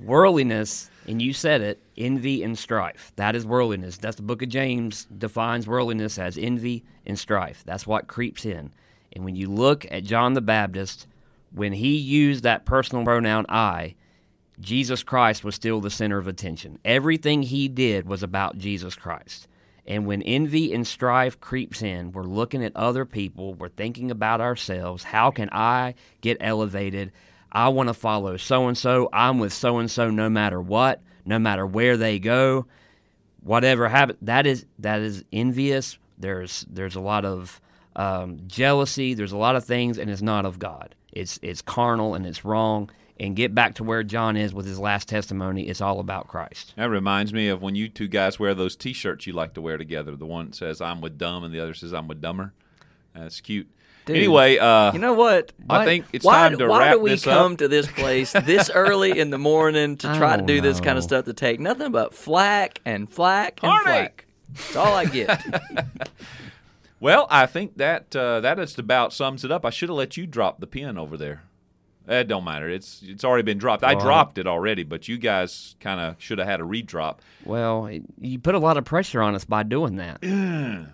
worldliness, 0.01 0.91
and 1.07 1.21
you 1.21 1.33
said 1.33 1.61
it, 1.61 1.83
envy 1.97 2.43
and 2.43 2.59
strife. 2.59 3.13
That 3.17 3.37
is 3.37 3.45
worldliness. 3.45 3.99
That's 3.99 4.17
the 4.17 4.23
book 4.23 4.43
of 4.43 4.49
James 4.49 5.07
defines 5.17 5.67
worldliness 5.67 6.19
as 6.19 6.39
envy 6.39 6.85
and 7.07 7.19
strife. 7.19 7.63
That's 7.67 7.87
what 7.87 8.07
creeps 8.07 8.45
in. 8.45 8.73
And 9.13 9.25
when 9.25 9.37
you 9.37 9.49
look 9.49 9.87
at 9.91 10.05
John 10.05 10.33
the 10.33 10.41
Baptist, 10.41 11.07
when 11.53 11.73
he 11.73 11.97
used 11.97 12.43
that 12.43 12.65
personal 12.65 13.05
pronoun 13.05 13.47
I, 13.49 13.95
Jesus 14.61 15.03
Christ 15.03 15.45
was 15.45 15.55
still 15.55 15.81
the 15.81 15.91
center 15.91 16.19
of 16.19 16.27
attention. 16.27 16.79
Everything 16.85 17.43
he 17.43 17.69
did 17.69 18.07
was 18.07 18.23
about 18.23 18.59
Jesus 18.59 18.95
Christ. 18.95 19.49
And 19.87 20.07
when 20.07 20.23
envy 20.23 20.73
and 20.73 20.87
strife 20.87 21.41
creeps 21.41 21.83
in, 21.83 22.13
we're 22.13 22.23
looking 22.23 22.65
at 22.65 22.75
other 22.75 23.05
people, 23.05 23.55
we're 23.55 23.69
thinking 23.69 24.11
about 24.11 24.41
ourselves. 24.41 25.05
How 25.05 25.31
can 25.31 25.51
I 25.53 25.95
get 26.23 26.39
elevated? 26.41 27.13
I 27.55 27.69
want 27.69 27.89
to 27.89 27.95
follow 27.95 28.37
so 28.37 28.67
and 28.67 28.77
so. 28.77 29.09
I'm 29.13 29.39
with 29.39 29.53
so 29.53 29.79
and 29.79 29.91
so 29.91 30.11
no 30.11 30.29
matter 30.29 30.61
what, 30.61 31.01
no 31.25 31.39
matter 31.39 31.65
where 31.65 31.97
they 31.97 32.19
go, 32.19 32.67
whatever 33.43 33.89
happens. 33.89 34.19
That 34.23 34.47
is 34.47 34.67
that 34.81 35.01
is 35.01 35.25
envious. 35.33 35.99
There's 36.19 36.67
there's 36.69 36.97
a 36.97 37.01
lot 37.01 37.25
of 37.25 37.61
um, 37.97 38.41
jealousy. 38.47 39.15
There's 39.15 39.33
a 39.33 39.37
lot 39.37 39.55
of 39.55 39.65
things, 39.65 39.99
and 39.99 40.11
it's 40.11 40.23
not 40.23 40.45
of 40.45 40.59
God. 40.59 40.95
It's 41.13 41.39
it's 41.43 41.63
carnal 41.63 42.15
and 42.15 42.27
it's 42.27 42.45
wrong. 42.45 42.91
And 43.21 43.37
get 43.37 43.55
back 43.55 43.77
to 43.77 43.85
where 43.85 44.03
John 44.03 44.37
is 44.37 44.53
with 44.53 44.67
his 44.67 44.81
last 44.81 45.09
testimony. 45.09 45.69
It's 45.69 45.81
all 45.81 46.01
about 46.01 46.27
Christ. 46.27 46.75
That 46.77 46.91
reminds 46.91 47.33
me 47.33 47.47
of 47.47 47.63
when 47.63 47.77
you 47.77 47.89
two 47.89 48.09
guys 48.09 48.41
wear 48.41 48.55
those 48.55 48.75
T-shirts 48.75 49.25
you 49.25 49.33
like 49.33 49.55
to 49.55 49.61
wear 49.61 49.79
together. 49.79 50.17
The 50.17 50.27
one 50.27 50.53
says 50.53 50.81
"I'm 50.81 51.01
with 51.01 51.17
dumb" 51.17 51.45
and 51.45 51.55
the 51.55 51.61
other 51.61 51.75
says 51.75 51.95
"I'm 51.95 52.09
with 52.09 52.21
dumber." 52.21 52.53
That's 53.15 53.41
cute. 53.41 53.69
Dude, 54.07 54.17
anyway, 54.17 54.59
uh, 54.59 54.93
You 54.93 54.99
know 54.99 55.15
what? 55.15 55.53
I 55.71 55.79
Why- 55.79 55.85
think 55.87 56.05
it's 56.13 56.25
why, 56.25 56.35
time 56.49 56.59
to 56.59 56.69
why 56.69 56.79
wrap 56.81 56.93
do 56.95 57.01
we 57.01 57.11
this 57.11 57.27
up. 57.27 57.33
come 57.39 57.57
to 57.57 57.69
this 57.69 57.87
place 57.87 58.33
this 58.33 58.71
early 58.75 59.19
in 59.19 59.31
the 59.31 59.39
morning 59.39 59.97
to 59.99 60.07
try 60.17 60.33
to 60.33 60.37
don't 60.39 60.47
do 60.47 60.61
this 60.61 60.81
kind 60.81 60.99
of 60.99 61.05
stuff 61.05 61.25
to 61.25 61.33
take 61.33 61.59
nothing 61.59 61.91
but 61.91 62.15
flack 62.15 62.81
and 62.85 63.11
flack 63.11 63.61
and 63.63 63.71
Heartache. 63.73 63.87
flack? 63.95 64.27
That's 64.53 64.77
all 64.77 64.95
I 64.95 65.05
get. 65.07 65.43
well, 67.01 67.27
I 67.31 67.47
think 67.47 67.77
that 67.79 68.15
uh, 68.15 68.41
that 68.41 68.57
just 68.59 68.79
about 68.79 69.13
sums 69.13 69.45
it 69.45 69.51
up. 69.51 69.65
I 69.65 69.71
should 69.71 69.89
have 69.89 69.97
let 69.97 70.17
you 70.17 70.27
drop 70.27 70.61
the 70.61 70.67
pin 70.67 70.99
over 70.99 71.17
there. 71.17 71.43
It 72.07 72.29
don't 72.29 72.45
matter. 72.45 72.69
It's 72.69 73.01
it's 73.03 73.25
already 73.25 73.43
been 73.45 73.57
dropped. 73.57 73.83
I 73.83 73.95
Well, 73.95 74.05
dropped 74.05 74.37
it 74.37 74.47
already, 74.47 74.83
but 74.83 75.09
you 75.09 75.17
guys 75.17 75.75
kind 75.81 75.99
of 76.01 76.17
should 76.19 76.39
have 76.39 76.47
had 76.47 76.61
a 76.61 76.65
redrop. 76.65 77.23
Well, 77.45 77.87
it- 77.87 78.03
you 78.21 78.39
put 78.39 78.55
a 78.55 78.59
lot 78.59 78.77
of 78.77 78.85
pressure 78.85 79.23
on 79.23 79.35
us 79.35 79.47
by 79.47 79.63
doing 79.63 79.97
that. 79.97 80.21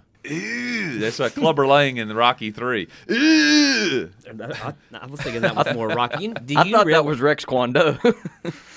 Ew, 0.92 0.98
that's 0.98 1.18
like 1.18 1.34
Clubber 1.34 1.66
Lang 1.66 1.96
in 1.96 2.08
the 2.08 2.14
Rocky 2.14 2.50
Three. 2.50 2.88
Ew. 3.08 4.10
I, 4.40 4.74
I 4.92 5.06
was 5.06 5.20
thinking 5.20 5.42
that 5.42 5.54
was 5.56 5.74
more 5.74 5.88
Rocky. 5.88 6.24
You- 6.24 6.34
Do 6.34 6.54
I 6.58 6.64
you 6.64 6.72
thought 6.76 6.86
real- 6.86 7.02
that 7.02 7.08
was 7.08 7.20
Rex 7.20 7.44
Kwon 7.44 7.72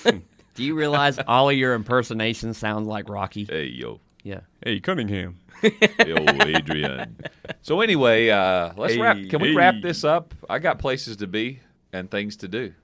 Do. 0.04 0.20
Do 0.54 0.62
you 0.62 0.74
realize 0.76 1.18
all 1.26 1.50
of 1.50 1.56
your 1.56 1.74
impersonations 1.74 2.58
sound 2.58 2.86
like 2.86 3.08
Rocky? 3.08 3.44
Hey 3.44 3.64
yo, 3.66 4.00
Yeah. 4.22 4.40
Hey 4.64 4.78
Cunningham. 4.80 5.38
yo, 5.62 6.16
Adrian. 6.42 7.16
So 7.62 7.80
anyway, 7.80 8.28
uh, 8.28 8.72
let's 8.76 8.96
wrap. 8.96 9.16
Can 9.30 9.40
we 9.40 9.54
wrap 9.56 9.76
this 9.82 10.04
up? 10.04 10.34
I 10.48 10.58
got 10.58 10.78
places 10.78 11.16
to 11.18 11.26
be 11.26 11.60
and 11.92 12.10
things 12.10 12.36
to 12.38 12.48
do, 12.48 12.74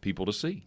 people 0.00 0.26
to 0.26 0.32
see, 0.32 0.64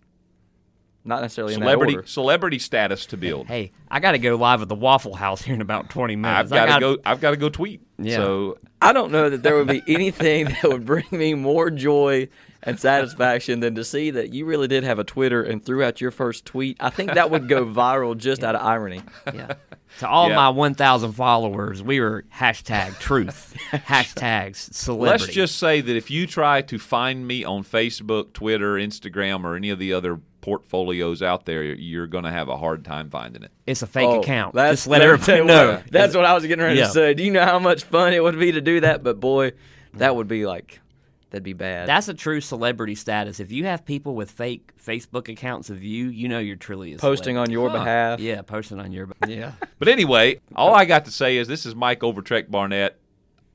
Not 1.07 1.21
necessarily 1.21 1.53
celebrity 1.53 1.99
celebrity 2.05 2.57
status 2.57 3.05
to 3.07 3.17
build. 3.17 3.47
Hey, 3.47 3.71
I 3.89 3.99
got 3.99 4.13
to 4.13 4.19
go 4.19 4.35
live 4.35 4.63
at 4.63 4.69
the 4.69 4.75
Waffle 4.75 5.13
House 5.13 5.43
here 5.43 5.53
in 5.53 5.61
about 5.61 5.89
20 5.91 6.15
minutes. 6.15 6.51
I've 6.51 6.67
got 6.67 6.75
to 6.75 6.79
go. 6.79 6.97
I've 7.05 7.21
got 7.21 7.31
to 7.31 7.37
go 7.37 7.49
tweet. 7.49 7.81
Yeah. 7.99 8.17
So 8.17 8.57
I 8.81 8.93
don't 8.93 9.11
know 9.11 9.29
that 9.29 9.41
there 9.43 9.55
would 9.55 9.67
be 9.67 9.81
anything 9.87 10.45
that 10.45 10.63
would 10.63 10.85
bring 10.85 11.05
me 11.11 11.33
more 11.33 11.69
joy 11.71 12.27
and 12.63 12.79
satisfaction 12.79 13.59
than 13.59 13.75
to 13.75 13.83
see 13.83 14.09
that 14.11 14.33
you 14.33 14.45
really 14.45 14.67
did 14.67 14.83
have 14.83 14.97
a 14.99 15.03
Twitter 15.03 15.43
and 15.43 15.63
threw 15.63 15.83
out 15.83 16.01
your 16.01 16.11
first 16.11 16.45
tweet. 16.45 16.77
I 16.79 16.89
think 16.89 17.13
that 17.13 17.29
would 17.29 17.47
go 17.47 17.63
viral 17.65 18.17
just 18.17 18.43
out 18.43 18.55
of 18.55 18.61
irony. 18.65 19.01
Yeah. 19.33 19.53
To 19.99 20.09
all 20.09 20.29
Yeah. 20.29 20.35
my 20.35 20.49
1,000 20.49 21.13
followers, 21.13 21.81
we 21.83 21.99
were 21.99 22.25
hashtag 22.35 22.97
truth, 22.99 23.55
hashtags 23.71 24.73
celebrity. 24.73 25.23
let's 25.23 25.33
just 25.33 25.57
say 25.57 25.79
that 25.81 25.95
if 25.95 26.09
you 26.11 26.27
try 26.27 26.61
to 26.63 26.77
find 26.79 27.25
me 27.27 27.43
on 27.45 27.63
Facebook, 27.63 28.33
Twitter, 28.33 28.73
Instagram, 28.73 29.43
or 29.45 29.55
any 29.55 29.69
of 29.69 29.79
the 29.79 29.93
other 29.93 30.19
portfolios 30.41 31.21
out 31.23 31.45
there, 31.45 31.63
you're 31.63 32.05
going 32.07 32.23
to 32.23 32.29
have 32.31 32.49
a 32.49 32.57
hard 32.57 32.83
time 32.85 33.09
finding 33.09 33.41
it. 33.43 33.51
It's 33.65 33.81
a 33.81 33.87
fake 33.87 34.07
Oh, 34.07 34.21
account. 34.21 34.53
That's, 34.53 34.81
Just 34.81 34.87
let 34.87 34.99
let 35.01 35.07
everybody 35.09 35.43
know. 35.45 35.71
what, 35.75 35.91
That's 35.91 36.15
what 36.15 36.23
I 36.25 36.33
was 36.33 36.45
getting 36.45 36.63
ready 36.63 36.79
Yeah. 36.79 36.85
to 36.87 36.91
say. 36.91 37.13
Do 37.15 37.23
you 37.23 37.31
know 37.31 37.43
how 37.45 37.57
much 37.59 37.83
fun 37.83 38.13
it 38.13 38.21
would 38.21 38.37
be 38.37 38.51
to 38.51 38.61
do 38.65 38.81
that? 38.81 39.03
But 39.03 39.19
boy, 39.19 39.53
that 39.93 40.15
would 40.15 40.27
be 40.27 40.45
like, 40.45 40.81
that'd 41.29 41.43
be 41.43 41.53
bad. 41.53 41.87
That's 41.87 42.07
a 42.07 42.13
true 42.13 42.41
celebrity 42.41 42.95
status. 42.95 43.39
If 43.39 43.51
you 43.51 43.65
have 43.65 43.85
people 43.85 44.15
with 44.15 44.31
fake 44.31 44.71
Facebook 44.83 45.29
accounts 45.29 45.69
of 45.69 45.83
you, 45.83 46.07
you 46.07 46.27
know 46.27 46.39
you're 46.39 46.55
truly 46.55 46.93
a 46.93 46.97
Posting 46.97 47.37
on 47.37 47.49
your 47.51 47.69
behalf. 47.69 48.19
Yeah, 48.19 48.41
posting 48.41 48.79
on 48.79 48.91
your. 48.91 49.07
Behalf. 49.07 49.29
Yeah. 49.29 49.67
But 49.79 49.87
anyway, 49.87 50.41
all 50.55 50.73
I 50.73 50.85
got 50.85 51.05
to 51.05 51.11
say 51.11 51.37
is 51.37 51.47
this 51.47 51.65
is 51.65 51.75
Mike 51.75 52.01
Overtrek 52.01 52.49
Barnett 52.49 52.99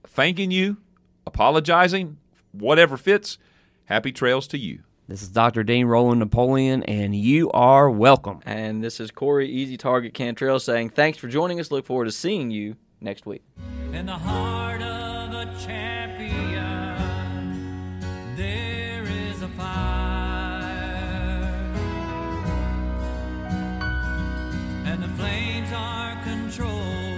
thanking 0.07 0.51
you, 0.51 0.79
apologizing, 1.27 2.19
whatever 2.53 2.97
fits. 2.97 3.39
Happy 3.85 4.13
trails 4.13 4.47
to 4.49 4.59
you. 4.59 4.81
This 5.09 5.23
is 5.23 5.29
Dr. 5.29 5.65
Dean 5.65 5.87
Roland 5.87 6.21
Napoleon, 6.21 6.85
and 6.85 7.17
you 7.17 7.51
are 7.51 7.91
welcome. 7.91 8.39
And 8.47 8.85
this 8.85 9.01
is 9.01 9.11
Corey 9.11 9.49
Easy 9.49 9.77
Target 9.77 10.15
Cantrell 10.15 10.61
saying, 10.61 10.91
thanks 10.91 11.19
for 11.19 11.27
joining 11.27 11.59
us. 11.59 11.73
Look 11.73 11.85
forward 11.85 12.05
to 12.05 12.13
seeing 12.13 12.53
you 12.53 12.77
next 13.01 13.27
week. 13.27 13.43
In 13.93 14.07
the 14.07 14.13
heart 14.13 14.81
of 14.83 15.33
a 15.35 15.47
champion, 15.59 16.97
there 18.37 19.03
is 19.03 19.43
a 19.43 19.49
fire, 19.49 19.67
and 24.87 25.03
the 25.03 25.09
flames 25.09 25.73
are 25.73 26.17
controlled 26.25 27.10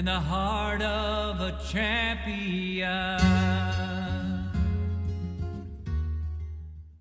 in 0.00 0.06
the 0.06 0.18
heart 0.18 0.80
of 0.80 1.42
a 1.42 1.52
champion. 1.68 2.09